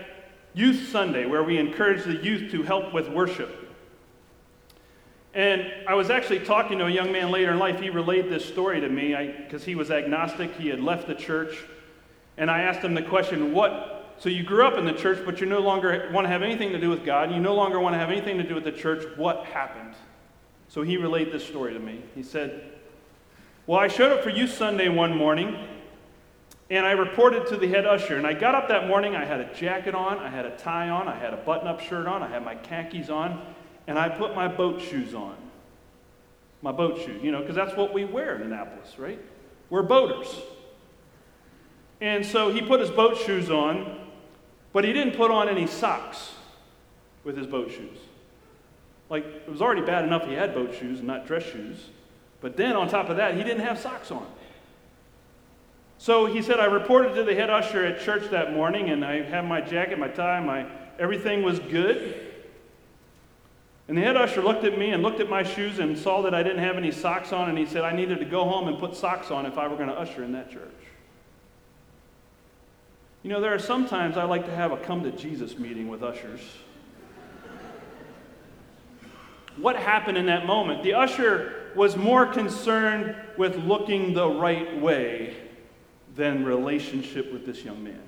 Youth 0.53 0.89
Sunday 0.91 1.25
where 1.25 1.43
we 1.43 1.57
encouraged 1.57 2.05
the 2.05 2.17
youth 2.17 2.51
to 2.51 2.63
help 2.63 2.93
with 2.93 3.09
worship. 3.09 3.73
And 5.33 5.73
I 5.89 5.95
was 5.95 6.11
actually 6.11 6.41
talking 6.41 6.79
to 6.79 6.87
a 6.87 6.91
young 6.91 7.11
man 7.11 7.31
later 7.31 7.53
in 7.53 7.59
life. 7.59 7.81
He 7.81 7.89
relayed 7.89 8.29
this 8.29 8.45
story 8.45 8.81
to 8.83 8.89
me 8.89 9.17
because 9.39 9.65
he 9.65 9.75
was 9.75 9.91
agnostic. 9.91 10.55
He 10.57 10.69
had 10.69 10.81
left 10.81 11.09
the 11.09 11.15
church. 11.15 11.57
And 12.37 12.51
I 12.51 12.61
asked 12.61 12.81
him 12.81 12.95
the 12.95 13.03
question, 13.03 13.53
What? 13.53 14.15
So 14.19 14.29
you 14.29 14.45
grew 14.45 14.65
up 14.65 14.79
in 14.79 14.85
the 14.85 14.93
church, 14.93 15.25
but 15.25 15.41
you 15.41 15.47
no 15.47 15.59
longer 15.59 16.09
want 16.13 16.27
to 16.27 16.29
have 16.29 16.43
anything 16.43 16.71
to 16.71 16.79
do 16.79 16.89
with 16.89 17.05
God. 17.05 17.33
You 17.33 17.41
no 17.41 17.55
longer 17.55 17.81
want 17.81 17.95
to 17.95 17.99
have 17.99 18.11
anything 18.11 18.39
to 18.39 18.45
do 18.45 18.55
with 18.55 18.65
the 18.65 18.73
church. 18.73 19.05
What 19.17 19.47
happened? 19.47 19.95
So 20.75 20.83
he 20.83 20.97
relayed 20.97 21.31
this 21.31 21.47
story 21.47 21.73
to 21.73 21.79
me. 21.79 22.03
He 22.17 22.25
said, 22.25 22.73
Well, 23.69 23.79
I 23.79 23.87
showed 23.87 24.11
up 24.11 24.25
for 24.25 24.31
Youth 24.31 24.53
Sunday 24.53 24.89
one 24.89 25.17
morning, 25.17 25.57
and 26.69 26.85
I 26.85 26.91
reported 26.91 27.47
to 27.47 27.57
the 27.57 27.69
head 27.69 27.87
usher. 27.87 28.17
And 28.17 28.27
I 28.27 28.33
got 28.33 28.57
up 28.57 28.67
that 28.67 28.89
morning, 28.89 29.15
I 29.15 29.25
had 29.25 29.39
a 29.39 29.55
jacket 29.55 29.95
on, 29.95 30.19
I 30.19 30.29
had 30.29 30.45
a 30.45 30.57
tie 30.57 30.89
on, 30.89 31.07
I 31.07 31.17
had 31.17 31.33
a 31.33 31.37
button 31.37 31.69
up 31.69 31.79
shirt 31.79 32.09
on, 32.09 32.25
I 32.25 32.29
had 32.29 32.45
my 32.45 32.57
khakis 32.57 33.09
on, 33.09 33.41
and 33.87 33.97
I 33.97 34.09
put 34.09 34.35
my 34.35 34.49
boat 34.49 34.81
shoes 34.81 35.15
on. 35.15 35.37
My 36.61 36.73
boat 36.73 36.99
shoes, 36.99 37.23
you 37.23 37.31
know, 37.31 37.39
because 37.39 37.55
that's 37.55 37.77
what 37.77 37.95
we 37.95 38.05
wear 38.05 38.35
in 38.35 38.43
Annapolis, 38.43 38.99
right? 38.99 39.21
We're 39.71 39.85
boaters. 39.85 40.41
And 42.01 42.27
so 42.27 42.53
he 42.53 42.61
put 42.61 42.81
his 42.81 42.91
boat 42.91 43.17
shoes 43.17 43.49
on, 43.49 44.09
but 44.73 44.83
he 44.83 44.93
didn't 44.93 45.15
put 45.15 45.31
on 45.31 45.49
any 45.49 45.69
socks 45.69 46.33
with 47.23 47.37
his 47.37 47.47
boat 47.47 47.71
shoes. 47.71 47.99
Like, 49.11 49.25
it 49.25 49.49
was 49.49 49.61
already 49.61 49.83
bad 49.83 50.05
enough 50.05 50.27
he 50.27 50.35
had 50.35 50.55
boat 50.55 50.75
shoes 50.75 50.99
and 50.99 51.07
not 51.07 51.27
dress 51.27 51.45
shoes. 51.45 51.77
But 52.41 52.57
then 52.57 52.77
on 52.77 52.89
top 52.89 53.09
of 53.09 53.17
that, 53.17 53.37
he 53.37 53.43
didn't 53.43 53.65
have 53.65 53.79
socks 53.79 54.11
on. 54.11 54.27
So 55.99 56.27
he 56.27 56.43
said, 56.43 56.61
I 56.61 56.67
reported 56.67 57.15
to 57.15 57.23
the 57.23 57.35
head 57.35 57.51
usher 57.51 57.85
at 57.85 58.01
church 58.01 58.31
that 58.31 58.53
morning, 58.53 58.91
and 58.91 59.05
I 59.05 59.23
had 59.23 59.47
my 59.47 59.61
jacket, 59.61 59.99
my 59.99 60.09
tie, 60.09 60.41
my 60.41 60.67
everything 60.99 61.43
was 61.43 61.59
good. 61.59 62.21
And 63.89 63.97
the 63.97 64.03
head 64.03 64.17
usher 64.17 64.43
looked 64.43 64.65
at 64.65 64.79
me 64.79 64.91
and 64.91 65.03
looked 65.03 65.21
at 65.21 65.29
my 65.29 65.43
shoes 65.43 65.79
and 65.79 65.97
saw 65.97 66.23
that 66.23 66.35
I 66.35 66.43
didn't 66.43 66.63
have 66.63 66.77
any 66.77 66.91
socks 66.91 67.33
on, 67.33 67.49
and 67.49 67.59
he 67.59 67.67
said 67.67 67.85
I 67.85 67.95
needed 67.95 68.19
to 68.19 68.25
go 68.25 68.45
home 68.45 68.69
and 68.69 68.79
put 68.79 68.97
socks 68.97 69.31
on 69.31 69.47
if 69.47 69.59
I 69.59 69.69
were 69.69 69.77
going 69.77 69.89
to 69.89 69.99
usher 69.99 70.25
in 70.25 70.33
that 70.33 70.51
church. 70.51 70.71
You 73.23 73.31
know, 73.31 73.41
there 73.41 73.55
are 73.55 73.59
sometimes 73.59 74.17
I 74.17 74.25
like 74.25 74.45
to 74.47 74.55
have 74.55 74.73
a 74.73 74.77
come 74.77 75.03
to 75.05 75.11
Jesus 75.11 75.59
meeting 75.59 75.89
with 75.89 76.03
ushers. 76.03 76.41
What 79.57 79.77
happened 79.77 80.19
in 80.19 80.27
that 80.27 80.47
moment? 80.47 80.83
The 80.83 80.95
usher 80.95 81.71
was 81.75 81.97
more 81.97 82.27
concerned 82.27 83.17
with 83.37 83.57
looking 83.57 84.15
the 84.15 84.29
right 84.29 84.81
way 84.81 85.37
than 86.15 86.45
relationship 86.45 87.33
with 87.33 87.47
this 87.47 87.65
young 87.65 87.83
man. 87.83 88.01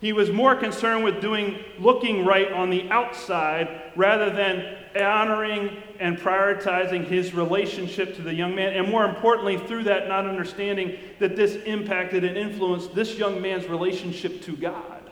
He 0.00 0.12
was 0.14 0.30
more 0.30 0.56
concerned 0.56 1.04
with 1.04 1.20
doing 1.20 1.58
looking 1.78 2.24
right 2.24 2.50
on 2.50 2.70
the 2.70 2.88
outside 2.90 3.92
rather 3.96 4.30
than 4.30 4.78
honoring 4.98 5.76
and 5.98 6.18
prioritizing 6.18 7.04
his 7.04 7.34
relationship 7.34 8.16
to 8.16 8.22
the 8.22 8.32
young 8.32 8.54
man. 8.54 8.72
And 8.72 8.88
more 8.88 9.04
importantly, 9.04 9.58
through 9.58 9.84
that, 9.84 10.08
not 10.08 10.26
understanding 10.26 10.98
that 11.18 11.36
this 11.36 11.56
impacted 11.64 12.24
and 12.24 12.36
influenced 12.36 12.94
this 12.94 13.16
young 13.16 13.42
man's 13.42 13.66
relationship 13.66 14.40
to 14.42 14.56
God 14.56 15.02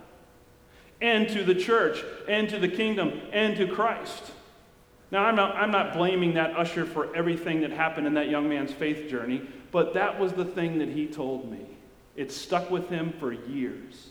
and 1.02 1.28
to 1.28 1.44
the 1.44 1.54
church 1.54 2.02
and 2.26 2.48
to 2.48 2.58
the 2.58 2.68
kingdom 2.68 3.20
and 3.32 3.56
to 3.56 3.66
Christ. 3.66 4.32
Now, 5.10 5.24
I'm 5.24 5.36
not, 5.36 5.56
I'm 5.56 5.70
not 5.70 5.94
blaming 5.94 6.34
that 6.34 6.54
usher 6.56 6.84
for 6.84 7.14
everything 7.14 7.62
that 7.62 7.70
happened 7.70 8.06
in 8.06 8.14
that 8.14 8.28
young 8.28 8.48
man's 8.48 8.72
faith 8.72 9.08
journey, 9.08 9.42
but 9.72 9.94
that 9.94 10.18
was 10.20 10.32
the 10.32 10.44
thing 10.44 10.78
that 10.78 10.88
he 10.88 11.06
told 11.06 11.50
me. 11.50 11.66
It 12.14 12.30
stuck 12.30 12.70
with 12.70 12.88
him 12.88 13.12
for 13.18 13.32
years. 13.32 14.08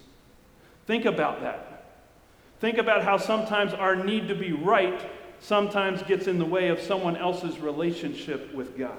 Think 0.88 1.06
about 1.06 1.42
that. 1.42 1.86
Think 2.60 2.78
about 2.78 3.04
how 3.04 3.18
sometimes 3.18 3.74
our 3.74 3.96
need 3.96 4.28
to 4.30 4.36
be 4.36 4.54
right 4.54 5.00
sometimes 5.40 6.02
gets 6.04 6.26
in 6.26 6.40
the 6.40 6.46
way 6.46 6.70
of 6.70 6.80
someone 6.80 7.16
else's 7.16 7.60
relationship 7.60 8.54
with 8.54 8.78
God. 8.78 8.98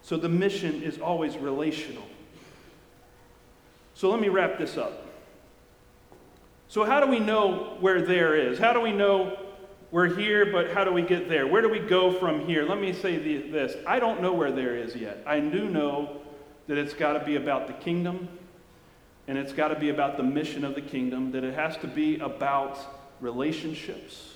So 0.00 0.16
the 0.16 0.28
mission 0.28 0.82
is 0.82 0.98
always 0.98 1.36
relational. 1.36 2.06
So 3.94 4.08
let 4.08 4.20
me 4.20 4.28
wrap 4.28 4.56
this 4.56 4.78
up. 4.78 5.04
So, 6.68 6.84
how 6.84 7.00
do 7.00 7.06
we 7.06 7.18
know 7.18 7.76
where 7.80 8.02
there 8.02 8.36
is? 8.36 8.58
How 8.58 8.72
do 8.74 8.80
we 8.80 8.92
know 8.92 9.36
we're 9.90 10.14
here, 10.14 10.52
but 10.52 10.72
how 10.72 10.84
do 10.84 10.92
we 10.92 11.02
get 11.02 11.28
there? 11.28 11.46
Where 11.46 11.62
do 11.62 11.68
we 11.68 11.78
go 11.78 12.12
from 12.12 12.46
here? 12.46 12.64
Let 12.64 12.78
me 12.78 12.92
say 12.92 13.16
this 13.50 13.76
I 13.86 13.98
don't 13.98 14.20
know 14.20 14.34
where 14.34 14.52
there 14.52 14.76
is 14.76 14.94
yet. 14.94 15.22
I 15.26 15.40
do 15.40 15.68
know 15.68 16.20
that 16.66 16.76
it's 16.76 16.94
got 16.94 17.14
to 17.14 17.24
be 17.24 17.36
about 17.36 17.66
the 17.66 17.72
kingdom 17.72 18.28
and 19.26 19.36
it's 19.36 19.52
got 19.52 19.68
to 19.68 19.78
be 19.78 19.90
about 19.90 20.16
the 20.16 20.22
mission 20.22 20.64
of 20.64 20.74
the 20.74 20.80
kingdom, 20.80 21.32
that 21.32 21.44
it 21.44 21.54
has 21.54 21.76
to 21.78 21.86
be 21.86 22.18
about 22.18 22.78
relationships, 23.20 24.34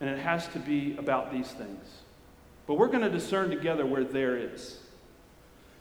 and 0.00 0.08
it 0.08 0.18
has 0.18 0.48
to 0.48 0.58
be 0.58 0.96
about 0.96 1.30
these 1.30 1.48
things. 1.48 1.86
But 2.66 2.74
we're 2.74 2.88
going 2.88 3.02
to 3.02 3.10
discern 3.10 3.50
together 3.50 3.84
where 3.84 4.04
there 4.04 4.38
is. 4.38 4.78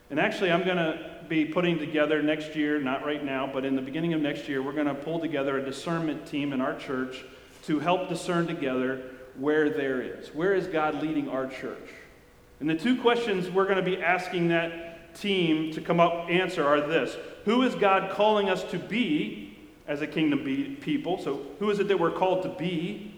And 0.10 0.20
actually, 0.20 0.52
I'm 0.52 0.66
going 0.66 0.78
to 0.78 1.26
be 1.30 1.46
putting 1.46 1.80
together 1.80 2.22
next 2.22 2.56
year, 2.56 2.80
not 2.80 3.06
right 3.06 3.24
now, 3.24 3.50
but 3.52 3.64
in 3.64 3.76
the 3.76 3.82
beginning 3.82 4.14
of 4.14 4.22
next 4.22 4.50
year, 4.50 4.62
we're 4.62 4.74
going 4.74 4.88
to 4.88 4.96
pull 4.96 5.20
together 5.20 5.58
a 5.58 5.64
discernment 5.64 6.28
team 6.28 6.52
in 6.52 6.60
our 6.60 6.78
church 6.78 7.24
to 7.68 7.80
help 7.80 8.10
discern 8.10 8.48
together 8.48 9.02
where 9.36 9.70
there 9.70 10.02
is. 10.02 10.30
Where 10.30 10.54
is 10.54 10.68
God 10.68 11.02
leading 11.02 11.30
our 11.30 11.48
church? 11.48 11.90
And 12.60 12.70
the 12.70 12.76
two 12.76 13.00
questions 13.02 13.50
we're 13.50 13.66
going 13.66 13.78
to 13.78 13.84
be 13.84 14.02
asking 14.02 14.48
that 14.48 15.14
team 15.16 15.72
to 15.74 15.82
come 15.82 16.00
up 16.00 16.30
answer 16.30 16.66
are 16.66 16.82
this 16.82 17.16
Who 17.46 17.62
is 17.64 17.76
God 17.76 18.12
calling 18.12 18.50
us 18.50 18.64
to 18.72 18.80
be 18.80 19.58
as 19.88 20.02
a 20.02 20.08
kingdom 20.08 20.40
people? 20.82 21.22
So, 21.22 21.46
who 21.60 21.70
is 21.70 21.80
it 21.80 21.88
that 21.90 22.00
we're 22.00 22.12
called 22.12 22.44
to 22.44 22.50
be? 22.50 23.14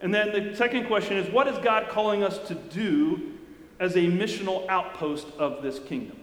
And 0.00 0.12
then 0.12 0.32
the 0.32 0.56
second 0.56 0.86
question 0.86 1.16
is 1.16 1.32
What 1.32 1.46
is 1.48 1.56
God 1.58 1.88
calling 1.88 2.22
us 2.22 2.38
to 2.48 2.54
do 2.54 3.32
as 3.78 3.94
a 3.94 4.00
missional 4.00 4.68
outpost 4.68 5.26
of 5.38 5.62
this 5.62 5.78
kingdom? 5.78 6.18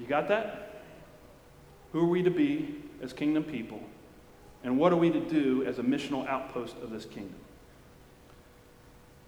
You 0.00 0.06
got 0.06 0.28
that? 0.28 0.82
Who 1.92 2.00
are 2.00 2.08
we 2.08 2.22
to 2.22 2.30
be 2.30 2.76
as 3.02 3.12
kingdom 3.12 3.44
people? 3.44 3.80
And 4.66 4.76
what 4.76 4.92
are 4.92 4.96
we 4.96 5.10
to 5.10 5.20
do 5.20 5.64
as 5.64 5.78
a 5.78 5.82
missional 5.82 6.26
outpost 6.26 6.74
of 6.82 6.90
this 6.90 7.04
kingdom? 7.04 7.38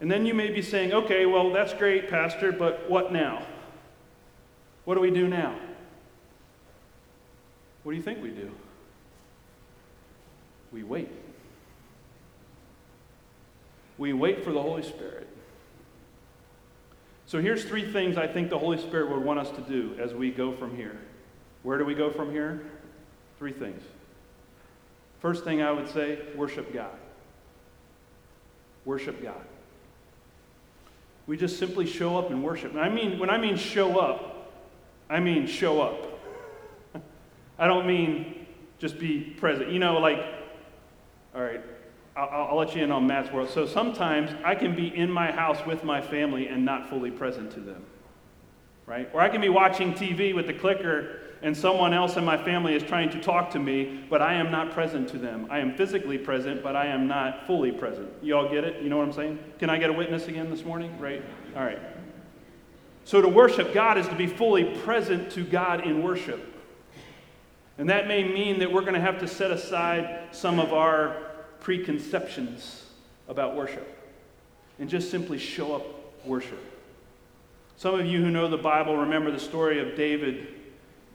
And 0.01 0.11
then 0.11 0.27
you 0.27 0.35
may 0.35 0.51
be 0.51 0.63
saying, 0.63 0.93
okay, 0.93 1.27
well, 1.27 1.53
that's 1.53 1.73
great, 1.73 2.11
Pastor, 2.11 2.51
but 2.51 2.91
what 2.91 3.13
now? 3.13 3.47
What 4.85 4.97
do 4.97 5.01
we 5.01 5.13
do 5.13 5.29
now? 5.29 5.57
What 7.85 7.93
do 7.93 7.97
you 7.97 8.03
think 8.03 8.21
we 8.21 8.31
do? 8.31 8.51
We 10.73 10.83
wait. 10.83 11.09
We 13.97 14.13
wait 14.13 14.43
for 14.43 14.51
the 14.51 14.61
Holy 14.61 14.83
Spirit. 14.83 15.29
So 17.27 17.41
here's 17.41 17.65
three 17.65 17.93
things 17.93 18.17
I 18.17 18.27
think 18.27 18.51
the 18.51 18.59
Holy 18.59 18.79
Spirit 18.79 19.11
would 19.11 19.23
want 19.23 19.39
us 19.39 19.51
to 19.53 19.61
do 19.61 19.95
as 20.01 20.15
we 20.15 20.33
go 20.33 20.51
from 20.51 20.75
here. 20.75 20.99
Where 21.63 21.79
do 21.79 21.85
we 21.85 21.95
go 21.95 22.11
from 22.11 22.33
here? 22.33 22.61
Three 23.39 23.53
things. 23.53 23.83
First 25.21 25.45
thing 25.45 25.63
I 25.63 25.73
would 25.73 25.89
say 25.89 26.19
worship 26.35 26.73
God. 26.73 26.97
Worship 28.85 29.23
God. 29.23 29.45
We 31.27 31.37
just 31.37 31.59
simply 31.59 31.87
show 31.87 32.17
up 32.17 32.31
and 32.31 32.43
worship. 32.43 32.73
And 32.73 32.81
I 32.81 32.89
mean, 32.89 33.19
when 33.19 33.29
I 33.29 33.37
mean 33.37 33.57
show 33.57 33.99
up, 33.99 34.53
I 35.11 35.21
mean 35.21 35.47
show 35.47 35.83
up. 35.83 36.21
I 37.59 37.67
don't 37.67 37.87
mean 37.87 38.47
just 38.79 38.99
be 38.99 39.21
present. 39.21 39.71
You 39.71 39.79
know, 39.79 39.99
like, 39.99 40.25
all 41.35 41.43
right, 41.43 41.61
I'll, 42.17 42.49
I'll, 42.51 42.57
let 42.57 42.75
you 42.75 42.83
in 42.83 42.91
on 42.91 43.07
Matt's 43.07 43.31
world. 43.33 43.51
So 43.51 43.67
sometimes 43.67 44.31
I 44.45 44.55
can 44.55 44.75
be 44.75 44.89
in 44.95 45.11
my 45.11 45.31
house 45.31 45.65
with 45.67 45.85
my 45.85 46.01
family 46.01 46.49
and 46.49 46.65
not 46.65 46.89
fully 46.89 47.11
present 47.11 47.53
to 47.53 47.61
them, 47.61 47.85
right? 48.87 49.11
Or 49.13 49.21
I 49.21 49.29
can 49.29 49.41
be 49.41 49.49
watching 49.49 49.93
TV 49.93 50.35
with 50.35 50.47
the 50.47 50.55
clicker 50.55 51.28
and 51.43 51.57
someone 51.57 51.95
else 51.95 52.17
in 52.17 52.25
my 52.25 52.37
family 52.37 52.75
is 52.75 52.83
trying 52.83 53.11
to 53.11 53.21
talk 53.21 53.51
to 53.53 53.59
me, 53.59 54.05
but 54.11 54.21
I 54.21 54.35
am 54.35 54.51
not 54.51 54.73
present 54.73 55.09
to 55.11 55.19
them. 55.19 55.47
I 55.51 55.61
am 55.61 55.77
physically 55.77 56.19
present, 56.19 56.63
but 56.63 56.75
I 56.75 56.87
am 56.87 57.07
not 57.07 57.47
fully 57.47 57.71
present. 57.71 58.09
You 58.23 58.37
all 58.37 58.49
get 58.49 58.65
it? 58.65 58.83
You 58.83 58.89
know 58.89 58.99
what 58.99 59.07
I'm 59.07 59.13
saying? 59.13 59.39
Can 59.59 59.71
I 59.71 59.79
get 59.79 59.91
a 59.91 59.93
witness 59.93 60.27
again 60.27 60.51
this 60.51 60.65
morning? 60.65 60.99
Right? 60.99 61.23
All 61.57 61.65
right. 61.65 61.79
So 63.05 63.23
to 63.23 63.29
worship 63.29 63.73
God 63.73 63.99
is 63.99 64.09
to 64.09 64.17
be 64.17 64.27
fully 64.27 64.77
present 64.81 65.31
to 65.33 65.45
God 65.45 65.87
in 65.87 66.03
worship. 66.03 66.45
And 67.79 67.89
that 67.89 68.09
may 68.09 68.25
mean 68.25 68.59
that 68.59 68.73
we're 68.73 68.83
going 68.83 68.95
to 68.95 69.01
have 69.01 69.21
to 69.21 69.29
set 69.29 69.53
aside 69.53 70.29
some 70.33 70.59
of 70.59 70.73
our 70.73 71.17
preconceptions 71.61 72.85
about 73.29 73.55
worship 73.55 73.97
and 74.81 74.91
just 74.91 75.11
simply 75.11 75.39
show 75.39 75.77
up 75.77 75.85
worship. 76.27 76.59
Some 77.77 77.95
of 77.95 78.07
you 78.07 78.21
who 78.21 78.31
know 78.31 78.49
the 78.49 78.59
Bible 78.59 78.97
remember 78.97 79.31
the 79.31 79.39
story 79.39 79.79
of 79.79 79.97
David 79.97 80.49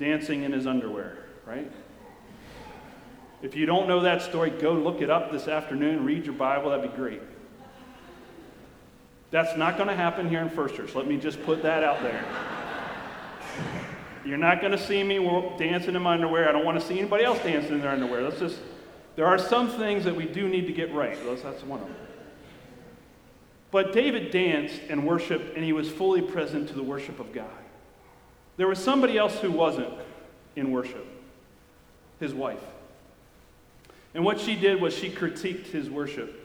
dancing 0.04 0.44
in 0.44 0.52
his 0.52 0.68
underwear, 0.68 1.18
right? 1.46 1.72
If 3.42 3.56
you 3.56 3.66
don't 3.66 3.88
know 3.88 4.02
that 4.02 4.22
story, 4.22 4.50
go 4.50 4.74
look 4.74 5.02
it 5.02 5.10
up 5.10 5.32
this 5.32 5.48
afternoon, 5.48 6.04
read 6.04 6.26
your 6.26 6.36
Bible, 6.36 6.72
that'd 6.72 6.92
be 6.92 6.96
great. 6.96 7.22
That's 9.32 9.58
not 9.58 9.78
going 9.78 9.88
to 9.88 9.96
happen 9.96 10.28
here 10.30 10.42
in 10.42 10.50
First 10.50 10.76
Church. 10.76 10.94
Let 10.94 11.08
me 11.08 11.18
just 11.18 11.42
put 11.44 11.64
that 11.64 11.84
out 11.84 12.02
there. 12.04 12.24
You're 14.26 14.38
not 14.38 14.60
going 14.60 14.74
to 14.74 14.78
see 14.78 15.04
me 15.04 15.20
dancing 15.58 15.96
in 15.96 16.02
my 16.02 16.16
underwear. 16.16 16.50
I 16.50 16.52
don't 16.52 16.66
want 16.66 16.80
to 16.80 16.86
see 16.86 17.00
anybody 17.00 17.24
else 17.24 17.40
dancing 17.40 17.74
in 17.74 17.82
their 17.82 17.92
underwear. 17.92 18.24
Let's 18.24 18.40
just, 18.40 18.60
there 19.16 19.26
are 19.26 19.40
some 19.40 19.70
things 19.70 20.04
that 20.04 20.16
we 20.16 20.26
do 20.26 20.50
need 20.50 20.68
to 20.68 20.74
get 20.74 20.94
right. 20.94 21.18
That's 21.26 21.64
one 21.64 21.82
of 21.82 21.88
them. 21.88 21.96
But 23.72 23.94
David 23.94 24.32
danced 24.32 24.82
and 24.90 25.08
worshiped, 25.08 25.56
and 25.56 25.64
he 25.64 25.72
was 25.72 25.90
fully 25.90 26.22
present 26.22 26.68
to 26.68 26.74
the 26.74 26.84
worship 26.84 27.22
of 27.22 27.32
God. 27.34 27.63
There 28.58 28.68
was 28.68 28.80
somebody 28.80 29.18
else 29.18 29.40
who 29.40 29.52
wasn't 29.52 29.94
in 30.56 30.72
worship 30.72 31.08
his 32.20 32.34
wife. 32.34 32.62
And 34.14 34.24
what 34.24 34.40
she 34.40 34.56
did 34.56 34.82
was 34.82 34.96
she 34.96 35.10
critiqued 35.10 35.68
his 35.68 35.90
worship. 35.90 36.40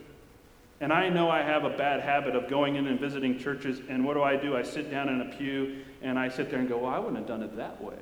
And 0.80 0.92
I 0.92 1.08
know 1.08 1.28
I 1.28 1.42
have 1.42 1.64
a 1.64 1.70
bad 1.70 2.00
habit 2.00 2.36
of 2.36 2.48
going 2.48 2.76
in 2.76 2.86
and 2.86 3.00
visiting 3.00 3.38
churches, 3.38 3.80
and 3.88 4.04
what 4.04 4.14
do 4.14 4.22
I 4.22 4.36
do? 4.36 4.56
I 4.56 4.62
sit 4.62 4.90
down 4.90 5.08
in 5.08 5.20
a 5.20 5.24
pew 5.24 5.78
and 6.02 6.18
I 6.18 6.28
sit 6.28 6.50
there 6.50 6.60
and 6.60 6.68
go, 6.68 6.78
Well, 6.78 6.92
I 6.92 6.98
wouldn't 6.98 7.16
have 7.16 7.26
done 7.26 7.42
it 7.42 7.56
that 7.56 7.82
way. 7.82 7.98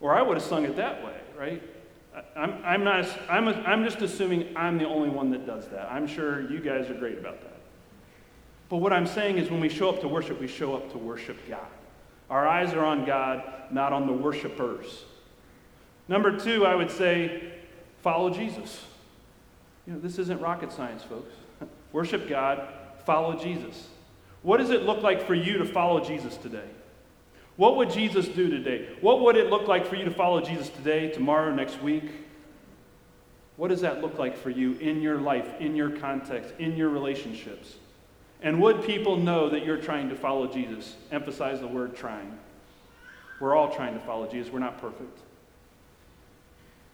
Or 0.00 0.14
I 0.14 0.22
would 0.22 0.36
have 0.36 0.46
sung 0.46 0.64
it 0.64 0.76
that 0.76 1.04
way, 1.04 1.16
right? 1.36 1.62
I'm, 2.36 2.60
I'm, 2.64 2.84
not, 2.84 3.06
I'm, 3.28 3.48
I'm 3.48 3.84
just 3.84 4.00
assuming 4.02 4.56
I'm 4.56 4.78
the 4.78 4.86
only 4.86 5.10
one 5.10 5.30
that 5.30 5.46
does 5.46 5.68
that. 5.68 5.90
I'm 5.90 6.06
sure 6.06 6.50
you 6.50 6.60
guys 6.60 6.88
are 6.90 6.94
great 6.94 7.18
about 7.18 7.40
that. 7.42 7.60
But 8.68 8.78
what 8.78 8.92
I'm 8.92 9.06
saying 9.06 9.38
is 9.38 9.50
when 9.50 9.60
we 9.60 9.68
show 9.68 9.88
up 9.88 10.00
to 10.00 10.08
worship, 10.08 10.40
we 10.40 10.48
show 10.48 10.74
up 10.74 10.90
to 10.92 10.98
worship 10.98 11.36
God. 11.48 11.66
Our 12.30 12.46
eyes 12.46 12.72
are 12.72 12.84
on 12.84 13.04
God, 13.04 13.42
not 13.70 13.92
on 13.92 14.06
the 14.06 14.12
worshipers. 14.12 15.04
Number 16.08 16.38
two, 16.38 16.64
I 16.64 16.74
would 16.74 16.90
say, 16.90 17.52
follow 18.02 18.30
Jesus. 18.30 18.84
You 19.86 19.94
know, 19.94 19.98
this 20.00 20.18
isn't 20.18 20.40
rocket 20.40 20.72
science, 20.72 21.02
folks. 21.02 21.34
Worship 21.92 22.28
God, 22.28 22.68
follow 23.04 23.36
Jesus. 23.36 23.88
What 24.42 24.58
does 24.58 24.70
it 24.70 24.84
look 24.84 25.02
like 25.02 25.26
for 25.26 25.34
you 25.34 25.58
to 25.58 25.64
follow 25.64 26.02
Jesus 26.02 26.36
today? 26.36 26.68
What 27.56 27.76
would 27.76 27.90
Jesus 27.90 28.26
do 28.28 28.48
today? 28.48 28.88
What 29.00 29.20
would 29.20 29.36
it 29.36 29.50
look 29.50 29.68
like 29.68 29.86
for 29.86 29.96
you 29.96 30.04
to 30.04 30.10
follow 30.10 30.40
Jesus 30.40 30.70
today, 30.70 31.10
tomorrow, 31.10 31.52
next 31.52 31.82
week? 31.82 32.04
What 33.56 33.68
does 33.68 33.82
that 33.82 34.00
look 34.00 34.18
like 34.18 34.38
for 34.38 34.48
you 34.48 34.72
in 34.78 35.02
your 35.02 35.20
life, 35.20 35.46
in 35.60 35.76
your 35.76 35.90
context, 35.90 36.54
in 36.58 36.76
your 36.76 36.88
relationships? 36.88 37.74
And 38.42 38.60
would 38.62 38.84
people 38.84 39.16
know 39.16 39.50
that 39.50 39.64
you're 39.64 39.76
trying 39.76 40.08
to 40.08 40.16
follow 40.16 40.46
Jesus? 40.46 40.96
Emphasize 41.12 41.60
the 41.60 41.66
word 41.66 41.94
trying. 41.94 42.38
We're 43.38 43.54
all 43.54 43.74
trying 43.74 43.94
to 43.94 44.00
follow 44.00 44.26
Jesus. 44.26 44.52
We're 44.52 44.60
not 44.60 44.80
perfect. 44.80 45.18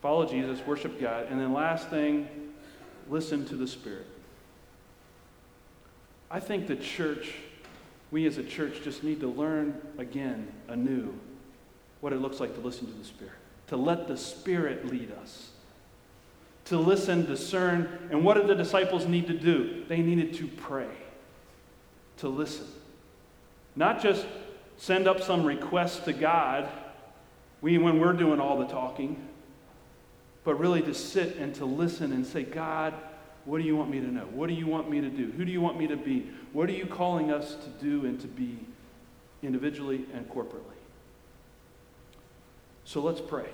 Follow 0.01 0.25
Jesus, 0.25 0.65
worship 0.65 0.99
God. 0.99 1.27
And 1.29 1.39
then, 1.39 1.53
last 1.53 1.89
thing, 1.89 2.27
listen 3.09 3.45
to 3.45 3.55
the 3.55 3.67
Spirit. 3.67 4.05
I 6.29 6.39
think 6.39 6.67
the 6.67 6.75
church, 6.75 7.33
we 8.11 8.25
as 8.25 8.37
a 8.37 8.43
church, 8.43 8.81
just 8.83 9.03
need 9.03 9.19
to 9.21 9.27
learn 9.27 9.81
again, 9.97 10.47
anew, 10.67 11.17
what 12.01 12.13
it 12.13 12.17
looks 12.17 12.39
like 12.39 12.53
to 12.55 12.61
listen 12.61 12.85
to 12.85 12.93
the 12.93 13.05
Spirit, 13.05 13.33
to 13.67 13.77
let 13.77 14.07
the 14.07 14.17
Spirit 14.17 14.85
lead 14.85 15.11
us, 15.21 15.49
to 16.65 16.77
listen, 16.77 17.25
discern. 17.25 18.09
And 18.11 18.23
what 18.23 18.35
did 18.35 18.47
the 18.47 18.55
disciples 18.55 19.05
need 19.07 19.27
to 19.27 19.33
do? 19.33 19.85
They 19.87 20.01
needed 20.01 20.33
to 20.35 20.47
pray, 20.47 20.89
to 22.17 22.27
listen. 22.27 22.65
Not 23.75 24.01
just 24.01 24.25
send 24.77 25.07
up 25.07 25.21
some 25.21 25.45
request 25.45 26.05
to 26.05 26.13
God 26.13 26.69
we, 27.61 27.77
when 27.77 27.99
we're 27.99 28.13
doing 28.13 28.39
all 28.39 28.57
the 28.57 28.67
talking, 28.67 29.27
but 30.43 30.59
really 30.59 30.81
to 30.81 30.93
sit 30.93 31.37
and 31.37 31.53
to 31.55 31.65
listen 31.65 32.13
and 32.13 32.25
say, 32.25 32.43
God, 32.43 32.93
what 33.45 33.59
do 33.59 33.63
you 33.63 33.75
want 33.75 33.89
me 33.89 33.99
to 33.99 34.07
know? 34.07 34.25
What 34.25 34.47
do 34.47 34.53
you 34.53 34.67
want 34.67 34.89
me 34.89 35.01
to 35.01 35.09
do? 35.09 35.31
Who 35.31 35.45
do 35.45 35.51
you 35.51 35.61
want 35.61 35.77
me 35.77 35.87
to 35.87 35.97
be? 35.97 36.29
What 36.53 36.69
are 36.69 36.73
you 36.73 36.85
calling 36.85 37.31
us 37.31 37.55
to 37.55 37.69
do 37.83 38.05
and 38.05 38.19
to 38.21 38.27
be 38.27 38.59
individually 39.41 40.05
and 40.13 40.29
corporately? 40.29 40.77
So 42.85 43.01
let's 43.01 43.21
pray. 43.21 43.49